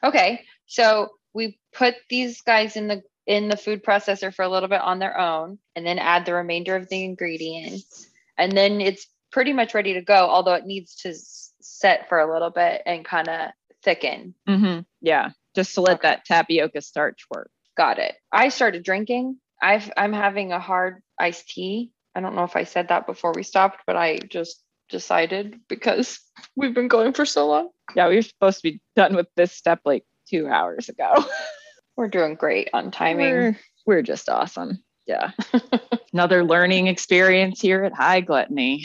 [0.03, 0.45] Okay.
[0.67, 4.81] So we put these guys in the in the food processor for a little bit
[4.81, 8.09] on their own and then add the remainder of the ingredients.
[8.39, 11.15] And then it's pretty much ready to go, although it needs to
[11.61, 13.51] set for a little bit and kind of
[13.85, 14.35] thicken.
[14.49, 14.81] Mm-hmm.
[15.03, 16.09] Yeah, just to let Okay.
[16.09, 17.51] that tapioca starch work.
[17.77, 18.15] Got it.
[18.33, 19.39] I started drinking.
[19.61, 21.91] I've I'm having a hard iced tea.
[22.19, 26.19] I don't know if I said that before we stopped, but I just decided because
[26.57, 27.69] we've been going for so long.
[27.95, 31.15] Yeah, we were supposed to be done with this step like two hours ago.
[31.97, 33.31] We're doing great on timing.
[33.31, 34.83] We're, we're just awesome.
[35.07, 35.31] Yeah.
[36.13, 38.85] Another learning experience here at High Gluttony.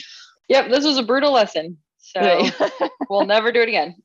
[0.50, 1.78] Yep, this was a brutal lesson.
[1.98, 2.46] So
[3.10, 3.96] we'll never do it again.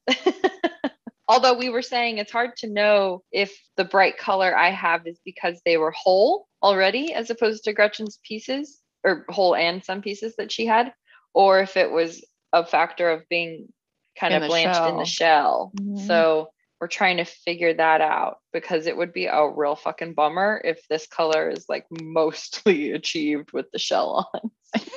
[1.28, 5.18] Although we were saying it's hard to know if the bright color I have is
[5.22, 10.36] because they were whole already, as opposed to Gretchen's pieces, or whole and some pieces
[10.36, 10.92] that she had,
[11.34, 13.72] or if it was a factor of being
[14.18, 15.72] kind In of blanched in the shell.
[15.76, 16.06] Mhm.
[16.06, 16.50] So
[16.80, 20.86] we're trying to figure that out because it would be a real fucking bummer if
[20.88, 24.50] this color is like mostly achieved with the shell on.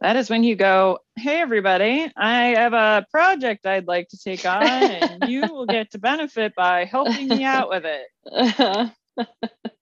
[0.00, 4.44] that is when you go, Hey, everybody, I have a project I'd like to take
[4.44, 8.90] on, and you will get to benefit by helping me out with it.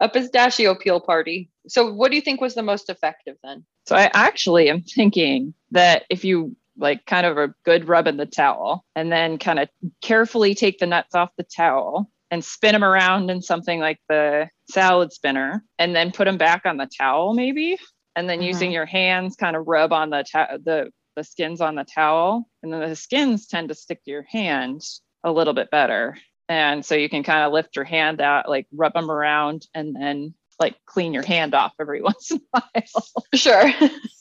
[0.00, 1.50] a pistachio peel party.
[1.68, 3.64] So, what do you think was the most effective then?
[3.86, 8.16] So I actually am thinking that if you like kind of a good rub in
[8.16, 9.68] the towel and then kind of
[10.02, 14.48] carefully take the nuts off the towel and spin them around in something like the
[14.68, 17.78] salad spinner and then put them back on the towel maybe
[18.16, 18.74] and then using mm-hmm.
[18.74, 22.72] your hands kind of rub on the ta- the the skins on the towel and
[22.72, 24.80] then the skins tend to stick to your hand
[25.22, 26.16] a little bit better
[26.48, 29.94] and so you can kind of lift your hand out like rub them around and
[29.96, 33.70] then like clean your hand off every once in a while Sure.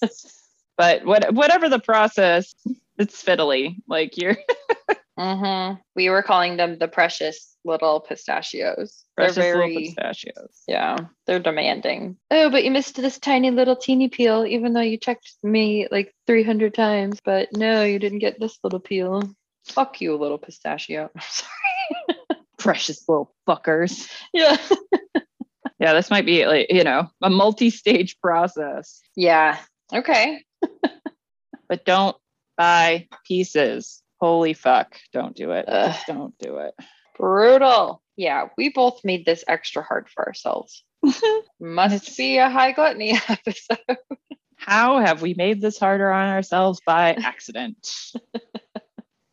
[0.78, 2.56] but what, whatever the process,
[2.98, 3.76] it's fiddly.
[3.88, 4.38] Like you're
[5.18, 9.06] hmm We were calling them the precious little pistachios.
[9.16, 10.64] precious they're little pistachios.
[10.68, 10.98] yeah,
[11.28, 12.18] they're demanding.
[12.32, 16.14] Oh, but you missed this tiny little teeny peel, even though you checked me like
[16.28, 17.20] 300 times.
[17.24, 19.22] But no, you didn't get this little peel.
[19.68, 21.10] Fuck you, little pistachio.
[21.16, 21.50] I'm sorry.
[22.64, 24.10] Precious little fuckers.
[24.34, 24.58] Yeah.
[25.80, 29.02] Yeah, this might be like, you know, a multi-stage process.
[29.16, 29.58] Yeah.
[29.94, 30.44] Okay.
[31.74, 32.16] But don't
[32.56, 34.04] buy pieces.
[34.20, 34.96] Holy fuck.
[35.12, 35.66] Don't do it.
[35.68, 35.92] Ugh.
[35.92, 36.76] Just don't do it.
[37.18, 38.02] Brutal.
[38.16, 40.84] Yeah, we both made this extra hard for ourselves.
[41.60, 43.98] Must be a high gluttony episode.
[44.56, 47.92] How have we made this harder on ourselves by accident?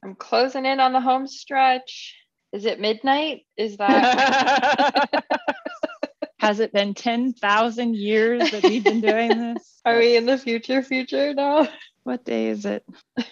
[0.02, 2.16] I'm closing in on the home stretch.
[2.52, 3.42] Is it midnight?
[3.56, 5.24] Is that
[6.40, 9.80] Has it been 10,000 years that we've been doing this?
[9.84, 11.68] are we in the future future now?
[12.04, 12.84] What day is it?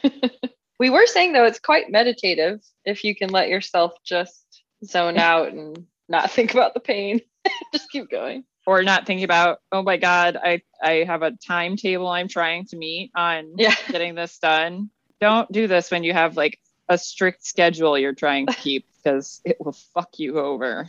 [0.81, 5.49] We were saying though it's quite meditative if you can let yourself just zone out
[5.49, 7.21] and not think about the pain.
[7.73, 8.45] just keep going.
[8.65, 12.77] or not thinking about oh my god i i have a timetable i'm trying to
[12.77, 13.75] meet on Yeah.
[13.89, 14.91] getting this done
[15.21, 19.41] don't do this when you have like a strict schedule you're trying to keep because
[19.45, 20.89] it will fuck you over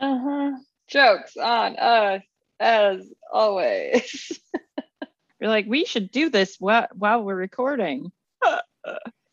[0.00, 0.52] Uh-huh.
[0.88, 2.22] Jokes on us
[2.60, 4.38] as always.
[5.40, 8.10] you're like we should do this while, while we're recording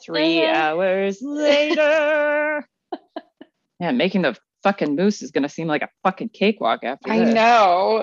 [0.06, 0.54] 3 Uh-huh.
[0.54, 2.68] hours later
[3.80, 7.34] yeah making the fucking mousse is gonna seem like a fucking cakewalk after I this.
[7.36, 8.00] know.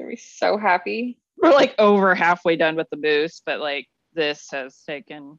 [0.00, 1.18] I'd be so happy.
[1.42, 5.38] we're like over halfway done with the mousse but like this has taken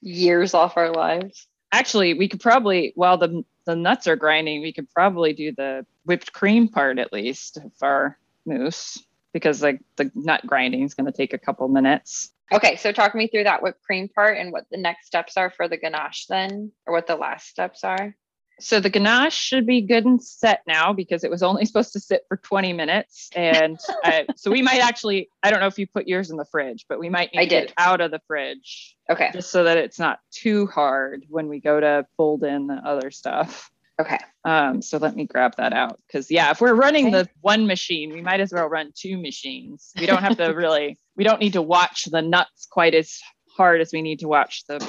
[0.00, 1.46] Years off our lives.
[1.72, 5.84] actually we could probably while the the nuts are grinding we could probably do the
[6.04, 11.06] whipped cream part at least of our mousse because like the nut grinding is going
[11.06, 14.50] to take a couple minutes Okay, so talk me through that whipped cream part and
[14.50, 18.16] what the next steps are for the ganache then, or what the last steps are.
[18.60, 22.00] So the ganache should be good and set now because it was only supposed to
[22.00, 25.86] sit for 20 minutes and I, so we might actually i don't know if you
[25.86, 27.70] put yours in the fridge but we might need I to get did.
[27.70, 29.30] it out of the fridge Okay.
[29.32, 33.10] just so that it's not too hard when we go to fold in the other
[33.10, 34.18] stuff Okay.
[34.46, 37.18] Um, so let me grab that out because yeah, if we're running Okay.
[37.18, 39.92] the one machine, we might as well run two machines.
[40.00, 43.18] We don't have to really, we don't need to watch the nuts quite as
[43.54, 44.82] hard as we need to watch the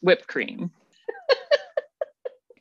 [0.00, 0.70] whipped cream.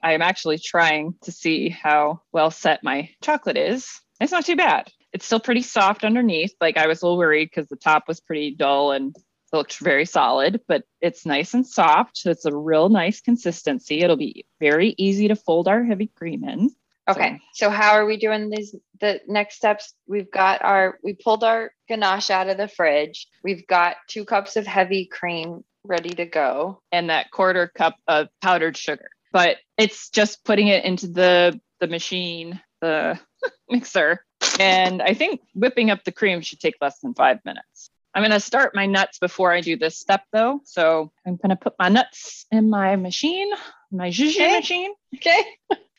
[0.04, 3.90] I am actually trying to see how well set my chocolate is.
[4.20, 4.92] It's not too bad.
[5.14, 6.54] It's still pretty soft underneath.
[6.60, 9.80] Like I was a little worried because the top was pretty dull and it looked
[9.80, 12.18] very solid, but it's nice and soft.
[12.18, 14.02] So it's a real nice consistency.
[14.02, 16.70] It'll be very easy to fold our heavy cream in.
[17.10, 17.40] Okay.
[17.54, 19.94] So how are we doing these the next steps?
[20.08, 23.28] We've got our we pulled our ganache out of the fridge.
[23.44, 26.82] We've got two cups of heavy cream ready to go.
[26.92, 29.10] and that quarter cup of powdered sugar.
[29.34, 33.20] But it's just putting it into the the machine, the
[33.70, 34.24] mixer.
[34.60, 37.90] And I think whipping up the cream should take less than five minutes.
[38.16, 40.62] I'm going to start my nuts before I do this step though.
[40.66, 43.52] So I'm going to put my nuts in my machine,
[43.92, 44.58] my zhuzh Okay.
[44.58, 44.94] machine.
[45.16, 45.42] Okay.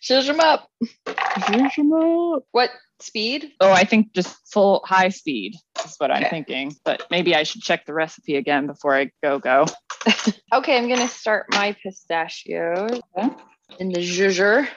[0.01, 0.71] Shush them up.
[1.07, 2.45] Zhuzh 'em up.
[2.53, 2.71] What
[3.01, 3.53] speed?
[3.61, 5.57] Oh, I think just full high speed.
[5.85, 6.75] Is what I'm thinking.
[6.85, 9.67] But maybe I should check the recipe again before I go go.
[10.53, 13.29] Okay, I'm gonna start my pistachios Okay.
[13.81, 14.69] in the zhuzher.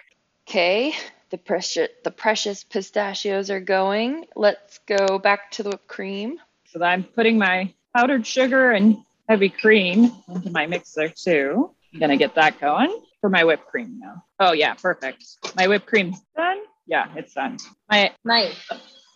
[0.48, 0.94] Okay,
[1.30, 4.26] the precious the precious pistachios are going.
[4.36, 6.40] Let's go back to the whipped cream.
[6.66, 8.98] So I'm putting my powdered sugar and
[9.30, 11.76] heavy cream into my mixer too.
[11.94, 14.24] I'm gonna get that going for my whipped cream now.
[14.40, 15.24] Oh yeah, perfect.
[15.56, 16.58] My whipped cream's done.
[16.88, 17.58] Yeah, it's done.
[17.90, 18.56] My Nice.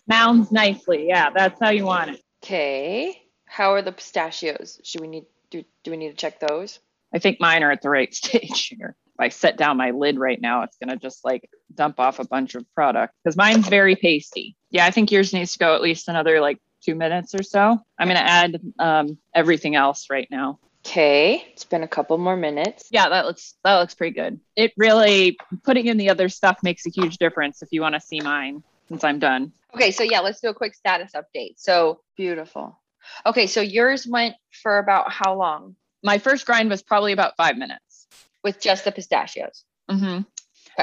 [0.08, 1.08] Mounds nicely.
[1.08, 2.22] Yeah, that's how you want it.
[2.44, 4.80] Okay, how are the pistachios?
[4.84, 6.80] Should we need do do we need to check those?
[7.14, 8.96] I think mine are at the right stage here.
[9.08, 12.28] If I set down my lid right now, it's gonna just like dump off a
[12.28, 14.56] bunch of product because mine's very pasty.
[14.70, 17.78] Yeah, I think yours needs to go at least another like two minutes or so.
[18.00, 20.60] I'm gonna add um, everything else right now.
[20.84, 22.88] Okay, it's been a couple more minutes.
[22.90, 24.40] Yeah, that looks that looks pretty good.
[24.56, 28.02] It really putting in the other stuff makes a huge difference if you want to
[28.02, 29.54] see mine since I'm done.
[29.74, 31.54] Okay, so yeah, let's do a quick status update.
[31.58, 32.78] So beautiful.
[33.26, 37.58] Okay, so yours went for about how long My first grind was probably about five
[37.58, 38.08] minutes.
[38.44, 39.64] with just the pistachios?
[39.90, 40.06] Mm-hmm.
[40.06, 40.24] Okay.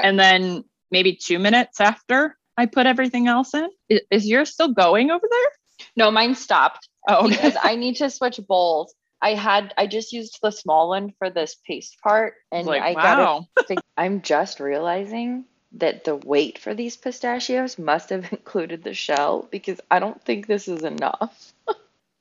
[0.07, 3.69] And then maybe two minutes after I put everything else in.
[3.89, 5.87] Is, is yours still going over there?
[5.95, 7.35] No, mine stopped Oh, okay.
[7.35, 8.93] because I need to switch bowls.
[9.21, 12.93] I had I just used the small one for this paste part, and like, I
[12.93, 13.45] got wow.
[13.69, 13.79] it.
[13.97, 19.79] I'm just realizing that the weight for these pistachios must have included the shell because
[19.89, 21.53] I don't think this is enough.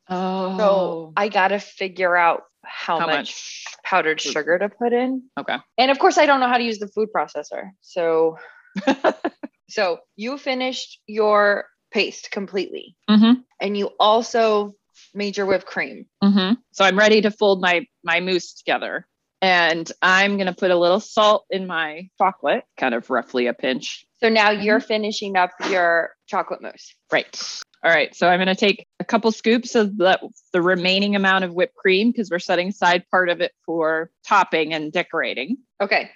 [0.08, 3.64] Oh, So I got to figure out how, how much, much?
[3.84, 5.24] powdered sugar to put in.
[5.38, 5.56] Okay.
[5.76, 7.70] And of course, I don't know how to use the food processor.
[7.82, 8.38] So,
[9.68, 13.40] so you finished your paste completely, Mm-hmm.
[13.60, 14.74] and you also
[15.14, 16.06] made your whipped cream.
[16.22, 16.54] Mm-hmm.
[16.72, 19.06] So I'm ready to fold my my mousse together,
[19.40, 24.06] and I'm gonna put a little salt in my chocolate, kind of roughly a pinch.
[24.20, 26.94] So now you're finishing up your chocolate mousse.
[27.12, 27.60] Right.
[27.84, 28.14] All right.
[28.14, 30.18] So I'm going to take a couple scoops of the,
[30.52, 34.74] the remaining amount of whipped cream because we're setting aside part of it for topping
[34.74, 35.58] and decorating.
[35.80, 36.10] Okay.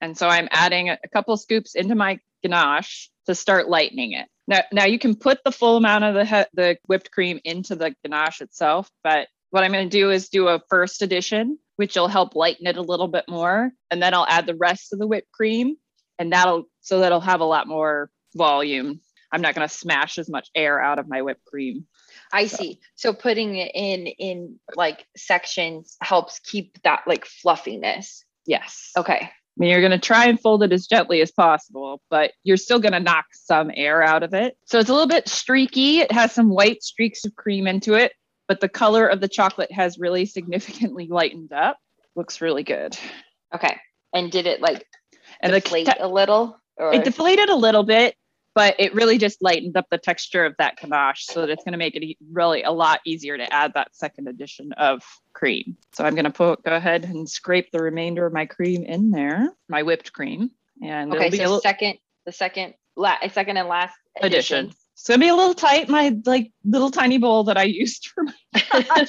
[0.00, 4.28] And so I'm adding a, a couple scoops into my ganache to start lightening it.
[4.46, 7.74] Now, now you can put the full amount of the he- the whipped cream into
[7.74, 11.96] the ganache itself, but what I'm going to do is do a first addition, which
[11.96, 14.98] will help lighten it a little bit more, and then I'll add the rest of
[14.98, 15.76] the whipped cream,
[16.18, 19.00] and that'll so that'll have a lot more volume.
[19.32, 21.86] I'm not going to smash as much air out of my whipped cream.
[22.32, 22.78] I So- see.
[22.94, 28.24] So putting it in in like sections helps keep that like fluffiness.
[28.46, 28.90] Yes.
[28.96, 29.20] Okay.
[29.22, 32.56] I mean, you're going to try and fold it as gently as possible, but you're
[32.56, 34.56] still going to knock some air out of it.
[34.66, 36.00] So it's a little bit streaky.
[36.00, 38.12] It has some white streaks of cream into it,
[38.48, 41.78] but the color of the chocolate has really significantly lightened up.
[42.16, 42.96] Looks really good.
[43.54, 43.76] Okay.
[44.12, 44.86] And did it like
[45.40, 46.58] And deflate te- a little?
[46.76, 48.16] Or it deflated a little bit,
[48.54, 51.72] but it really just lightened up the texture of that ganache so that it's going
[51.72, 55.76] to make it really a lot easier to add that second addition of cream.
[55.92, 59.10] So I'm going to put go ahead and scrape the remainder of my cream in
[59.10, 60.50] there, my whipped cream,
[60.82, 61.26] and okay.
[61.26, 64.72] it'll be a So little second, the second, la- second and last addition.
[64.94, 68.24] It's gonna be a little tight, my like little tiny bowl that I used for
[68.24, 68.32] my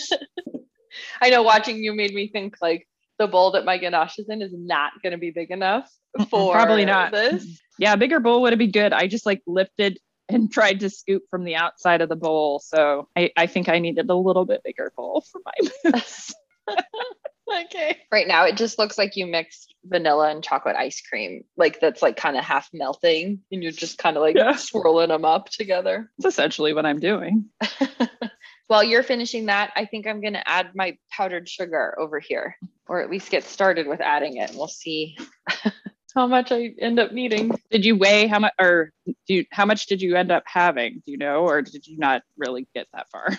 [1.21, 4.41] I know watching you made me think like the bowl that my ganache is in
[4.41, 5.89] is not going to be big enough
[6.29, 7.11] for probably not.
[7.11, 7.61] this.
[7.77, 8.93] Yeah, a bigger bowl would have been good.
[8.93, 12.59] I just like lifted and tried to scoop from the outside of the bowl.
[12.59, 16.33] So I, I think I needed a little bit bigger bowl for my mousse.
[17.65, 17.97] Okay.
[18.11, 22.01] Right now, it just looks like you mixed vanilla and chocolate ice cream, like that's
[22.01, 24.55] like kind of half melting, and you're just kind of like Yeah.
[24.55, 26.11] swirling them up together.
[26.17, 27.45] That's essentially what I'm doing.
[28.67, 32.55] While you're finishing that, I think I'm going to add my powdered sugar over here,
[32.87, 34.51] or at least get started with adding it.
[34.55, 35.15] We'll see
[36.15, 37.51] how much I end up needing.
[37.69, 41.03] Did you weigh how much or do you, how much did you end up having?
[41.05, 43.27] Do you know, or did you not really get that far?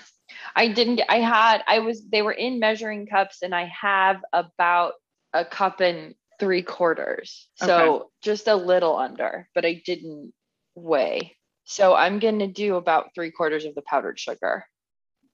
[0.57, 4.23] I didn't get, I had, I was, they were in measuring cups and I have
[4.33, 4.95] about
[5.35, 7.49] a cup and three quarters.
[7.57, 10.33] So just a little under, but I didn't
[10.75, 11.37] weigh.
[11.65, 14.65] So I'm going to do about three quarters of the powdered sugar.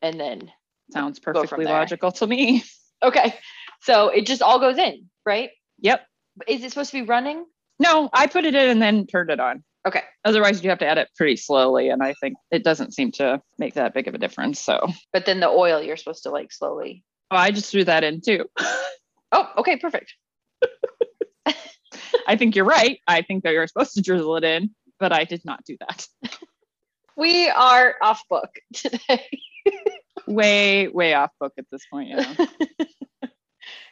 [0.01, 0.51] And then,
[0.91, 2.65] Sounds perfectly logical to me.
[3.03, 3.35] okay.
[3.83, 5.51] So it just all goes in, right?
[5.81, 6.05] Yep.
[6.49, 7.45] Is it supposed to be running?
[7.79, 9.63] No, I put it in and then turned it on.
[9.87, 10.03] Okay.
[10.25, 13.43] Otherwise, you have to add it pretty slowly, and I think it doesn't seem to
[13.59, 14.61] make that big of a difference.
[14.61, 17.05] So But then the oil, you're supposed to like slowly.
[17.31, 18.47] oh, I just threw that in too.
[19.35, 19.79] Oh, okay.
[19.79, 20.13] Perfect.
[22.27, 22.99] I think you're right.
[23.09, 26.07] I think that you're supposed to drizzle it in, but I did not do that.
[27.17, 29.27] We are off book today.
[30.27, 32.09] Way, way off book at this point.
[32.11, 32.35] Yeah.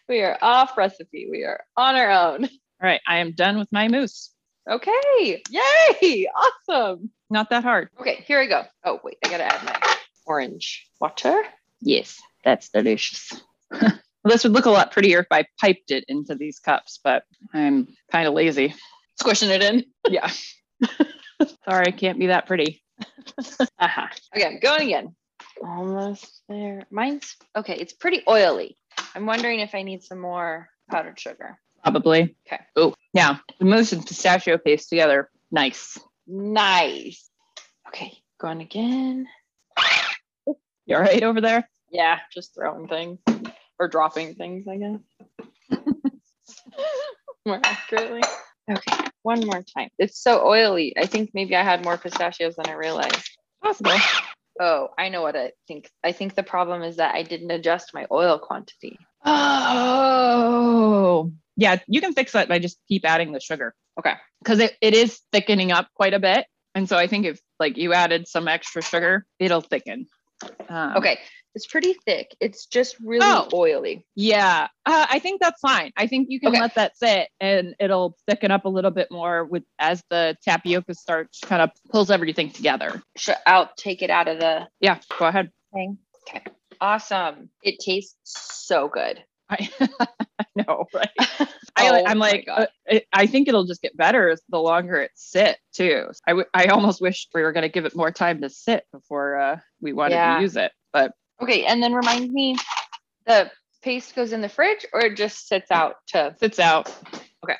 [0.09, 1.28] We are off recipe.
[1.30, 2.45] We are on our own.
[2.45, 2.51] All
[2.82, 3.01] right.
[3.07, 4.30] I am done with my mousse.
[4.68, 5.42] Okay.
[5.50, 6.26] Yay.
[6.68, 7.11] Awesome.
[7.30, 7.88] Not that hard.
[8.00, 8.64] Okay, here I go.
[8.84, 9.96] Oh, wait, I gotta add my
[10.26, 11.42] orange water.
[11.80, 13.40] Yes, that's delicious.
[13.70, 13.92] well,
[14.24, 17.22] this would look a lot prettier if I piped it into these cups, but
[17.54, 18.74] I'm kind of lazy.
[19.18, 19.84] Squishing it in.
[20.08, 20.30] Yeah.
[21.64, 22.82] Sorry, I can't be that pretty.
[23.78, 24.06] Uh-huh.
[24.36, 25.14] Okay, I'm going again.
[25.64, 26.82] Almost there.
[26.90, 27.74] Mine's okay.
[27.76, 28.76] It's pretty oily.
[29.14, 31.58] I'm wondering if I need some more powdered sugar.
[31.82, 32.36] Probably.
[32.46, 32.62] Okay.
[32.76, 33.38] Oh, yeah.
[33.58, 35.30] The mousse and pistachio paste together.
[35.50, 35.98] Nice.
[36.26, 37.28] Nice.
[37.88, 39.26] Okay, going again.
[40.86, 41.68] You all right over there?
[41.90, 43.18] Yeah, just throwing things
[43.78, 45.70] or dropping things, I guess.
[47.46, 48.22] more accurately.
[48.70, 49.88] Okay, one more time.
[49.98, 50.94] It's so oily.
[50.96, 53.30] I think maybe I had more pistachios than I realized.
[53.62, 53.92] Possible.
[54.60, 55.90] Oh, I know what I think.
[56.04, 58.98] I think the problem is that I didn't adjust my oil quantity.
[59.24, 61.78] Oh, yeah.
[61.86, 64.14] You can fix that by just keep adding the sugar Okay.
[64.42, 66.46] because it, it is thickening up quite a bit.
[66.74, 70.06] And so I think if like you added some extra sugar, it'll thicken.
[70.68, 71.18] Um, Okay.
[71.56, 72.28] It's pretty thick.
[72.40, 73.48] It's just really Oh.
[73.52, 74.06] oily.
[74.14, 75.90] Yeah, uh, I think that's fine.
[75.96, 76.61] I think you can Okay.
[76.61, 80.94] let that sit, and it'll thicken up a little bit more with as the tapioca
[80.94, 83.02] starch kind of pulls everything together.
[83.48, 85.50] I'll take it out of the Yeah, go ahead.
[85.74, 85.98] thing.
[86.28, 86.44] Okay.
[86.80, 87.50] Awesome.
[87.64, 89.22] It tastes so good.
[89.51, 89.68] I,
[90.38, 91.11] I know, right?
[91.76, 92.66] I, Oh I'm like, uh,
[93.12, 96.07] I think it'll just get better the longer it sit too.
[96.26, 98.84] I, w- I almost wish we were going to give it more time to sit
[98.92, 100.36] before uh, we wanted Yeah.
[100.36, 101.64] to use it, but Okay.
[101.64, 102.57] And then remind me
[103.26, 103.51] the
[103.82, 106.94] paste goes in the fridge or it just sits out to sits out.
[107.44, 107.57] Okay.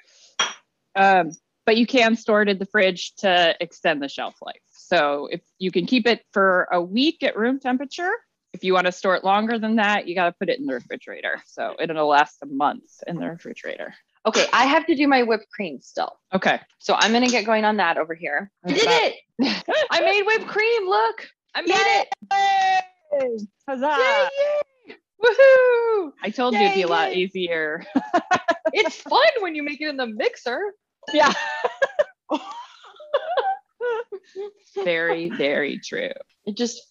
[0.95, 1.31] Um,
[1.67, 4.61] but you can store it in the fridge to extend the shelf life.
[4.73, 8.11] So if you can keep it for a week at room temperature,
[8.53, 10.67] if you want to store it longer than that, you got to put it in
[10.67, 11.41] the refrigerator.
[11.47, 13.95] So it'll last a month in the refrigerator.
[14.27, 16.19] Okay, I have to do my whipped cream still.
[16.35, 16.61] Okay.
[16.79, 18.51] So I'm gonna get going on that over here.
[18.65, 19.65] I did That- it.
[19.91, 20.87] I made whipped cream.
[20.89, 22.09] Look, I made it.
[22.31, 23.39] Yay!
[23.67, 23.97] Huzzah!
[23.99, 24.29] Yay,
[24.89, 24.97] yay.
[25.25, 26.13] Woohoo!
[26.23, 27.85] I told you it'd be Yay, a lot easier.
[28.73, 30.61] It's fun when you make it in the mixer.
[31.13, 31.33] yeah.
[34.85, 36.11] very, very true.
[36.47, 36.83] It just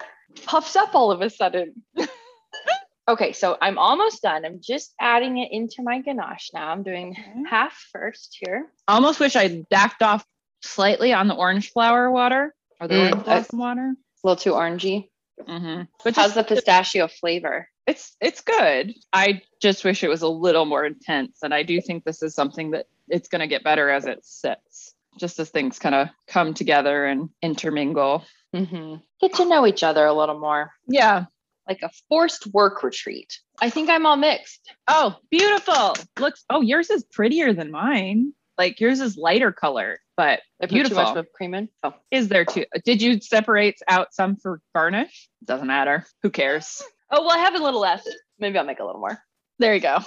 [0.46, 1.84] puffs up all of a sudden.
[3.08, 4.46] okay, so I'm almost done.
[4.46, 6.70] I'm just adding it into my ganache now.
[6.70, 7.16] I'm doing
[7.50, 8.68] half first here.
[8.88, 10.26] I almost wish I backed off
[10.64, 13.94] slightly on the orange flower water or the Mm, orange blossom water.
[14.24, 15.10] A little too orangey.
[15.48, 15.84] Mm-hmm.
[16.04, 17.70] But How's the pistachio flavor?
[17.88, 18.94] it's it's good.
[19.14, 22.36] I just wish it was a little more intense, and I do think this is
[22.36, 26.10] something that it's going to get better as it sits, just as things kind of
[26.28, 28.26] come together and intermingle.
[28.56, 28.96] Mm-hmm.
[29.22, 31.26] Get to know each other a little more, Yeah.
[31.68, 33.40] like a forced work retreat.
[33.62, 34.72] I think I'm all mixed.
[34.88, 35.94] Oh, beautiful.
[36.20, 36.44] Looks.
[36.50, 38.34] Oh, yours is prettier than mine.
[38.58, 40.98] Like yours is lighter color, but I Beautiful.
[40.98, 41.70] too much whipped cream in.
[41.84, 42.66] Oh, is there too?
[42.84, 45.30] Did you separate out some for garnish?
[45.46, 46.06] Doesn't matter.
[46.24, 46.82] Who cares?
[47.12, 48.10] oh well, I have a little left.
[48.38, 49.18] Maybe I'll make a little more.
[49.60, 50.00] There you go.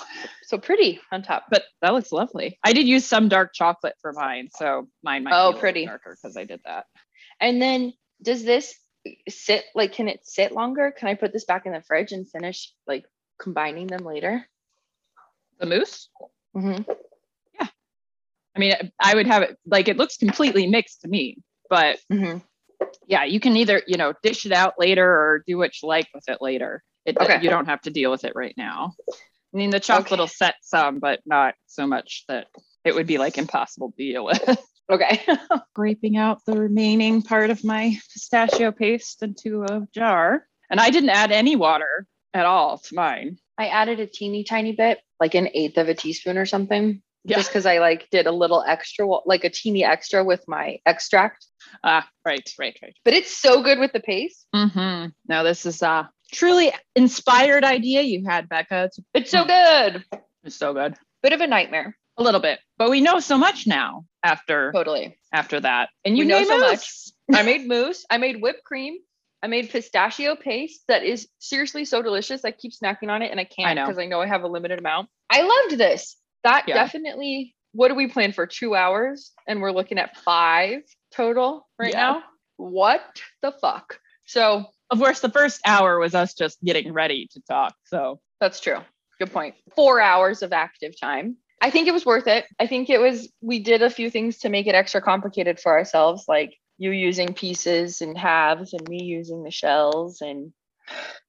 [0.48, 1.44] So pretty on top.
[1.50, 2.58] But that looks lovely.
[2.64, 5.86] I did use some dark chocolate for mine, so mine might Oh, be pretty.
[5.86, 6.84] darker because I did that.
[7.40, 8.74] And then does this
[9.28, 10.92] sit like can it sit longer?
[10.96, 13.04] Can I put this back in the fridge and finish like
[13.38, 14.46] combining them later?
[15.58, 16.08] The mousse.
[16.56, 16.90] Mm-hmm.
[17.58, 17.66] Yeah.
[18.54, 22.38] I mean, I would have it like it looks completely mixed to me, but Mm-hmm.
[23.06, 26.08] yeah, you can either you know dish it out later or do what you like
[26.14, 26.82] with it later.
[27.04, 27.40] It Okay.
[27.42, 28.94] you don't have to deal with it right now.
[29.10, 30.20] I mean, the chocolate Okay.
[30.20, 32.46] will set some, but not so much that
[32.84, 34.40] it would be like impossible to deal with.
[34.90, 35.20] Okay.
[35.70, 41.10] Scraping out the remaining part of my pistachio paste into a jar, and I didn't
[41.10, 43.38] add any water at all to mine.
[43.58, 47.02] I added a teeny tiny bit, like an eighth of a teaspoon or something.
[47.24, 47.36] Yeah.
[47.36, 51.46] Just because I like did a little extra, like a teeny extra with my extract.
[51.84, 52.96] Ah, right, right, right.
[53.04, 54.46] But it's so good with the paste.
[54.54, 55.10] Mm-hmm.
[55.28, 58.84] Now this is a truly inspired idea you had, Becca.
[58.86, 60.04] It's, It's so good.
[60.42, 60.96] it's so good.
[61.22, 61.96] Bit of a nightmare.
[62.18, 65.16] A little bit, but we know so much now after Totally.
[65.32, 65.88] after that.
[66.04, 66.86] And you We know so much.
[67.32, 68.04] I made mousse.
[68.10, 68.98] I made whipped cream.
[69.42, 72.44] I made pistachio paste that is seriously so delicious.
[72.44, 74.78] I keep snacking on it and I can't because I know I have a limited
[74.78, 75.08] amount.
[75.30, 76.16] I loved this.
[76.44, 76.74] That Yeah.
[76.74, 78.46] definitely, what do we plan for?
[78.46, 79.32] Two hours?
[79.48, 80.82] And we're looking at five
[81.12, 81.98] total right Yeah.
[82.12, 82.22] now.
[82.58, 83.98] What the fuck?
[84.26, 87.74] So Of course, the first hour was us just getting ready to talk.
[87.86, 88.80] So that's true.
[89.18, 89.54] Good point.
[89.74, 91.38] Four hours of active time.
[91.62, 92.44] I think it was worth it.
[92.58, 95.72] I think it was, we did a few things to make it extra complicated for
[95.72, 100.52] ourselves, like you using pieces and halves and me using the shells and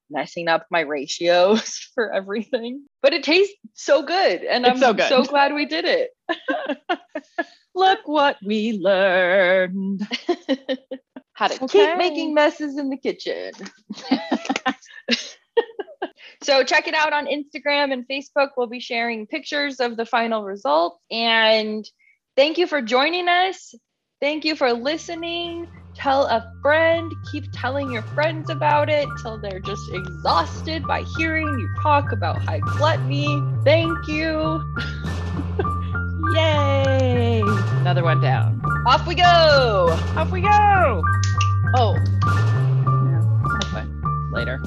[0.09, 2.83] messing up my ratios for everything.
[3.03, 4.43] But it tastes so good.
[4.43, 5.07] And It's I'm so good.
[5.07, 6.09] so glad we did it.
[7.75, 10.01] look what we learned.
[11.33, 11.87] how to Okay.
[11.89, 13.51] keep making messes in the kitchen.
[16.43, 18.49] So check it out on Instagram and Facebook.
[18.57, 20.99] We'll be sharing pictures of the final result.
[21.11, 21.85] And
[22.35, 23.73] thank you for joining us.
[24.21, 25.67] Thank you for listening.
[25.95, 27.13] Tell a friend.
[27.31, 32.41] Keep telling your friends about it till they're just exhausted by hearing you talk about
[32.41, 33.41] high gluttony.
[33.63, 34.63] Thank you.
[36.35, 37.41] Yay!
[37.81, 38.61] Another one down.
[38.87, 39.87] Off we go.
[40.15, 41.03] Off we go.
[41.75, 41.95] Oh,
[43.05, 43.85] Yeah.
[44.31, 44.61] Later.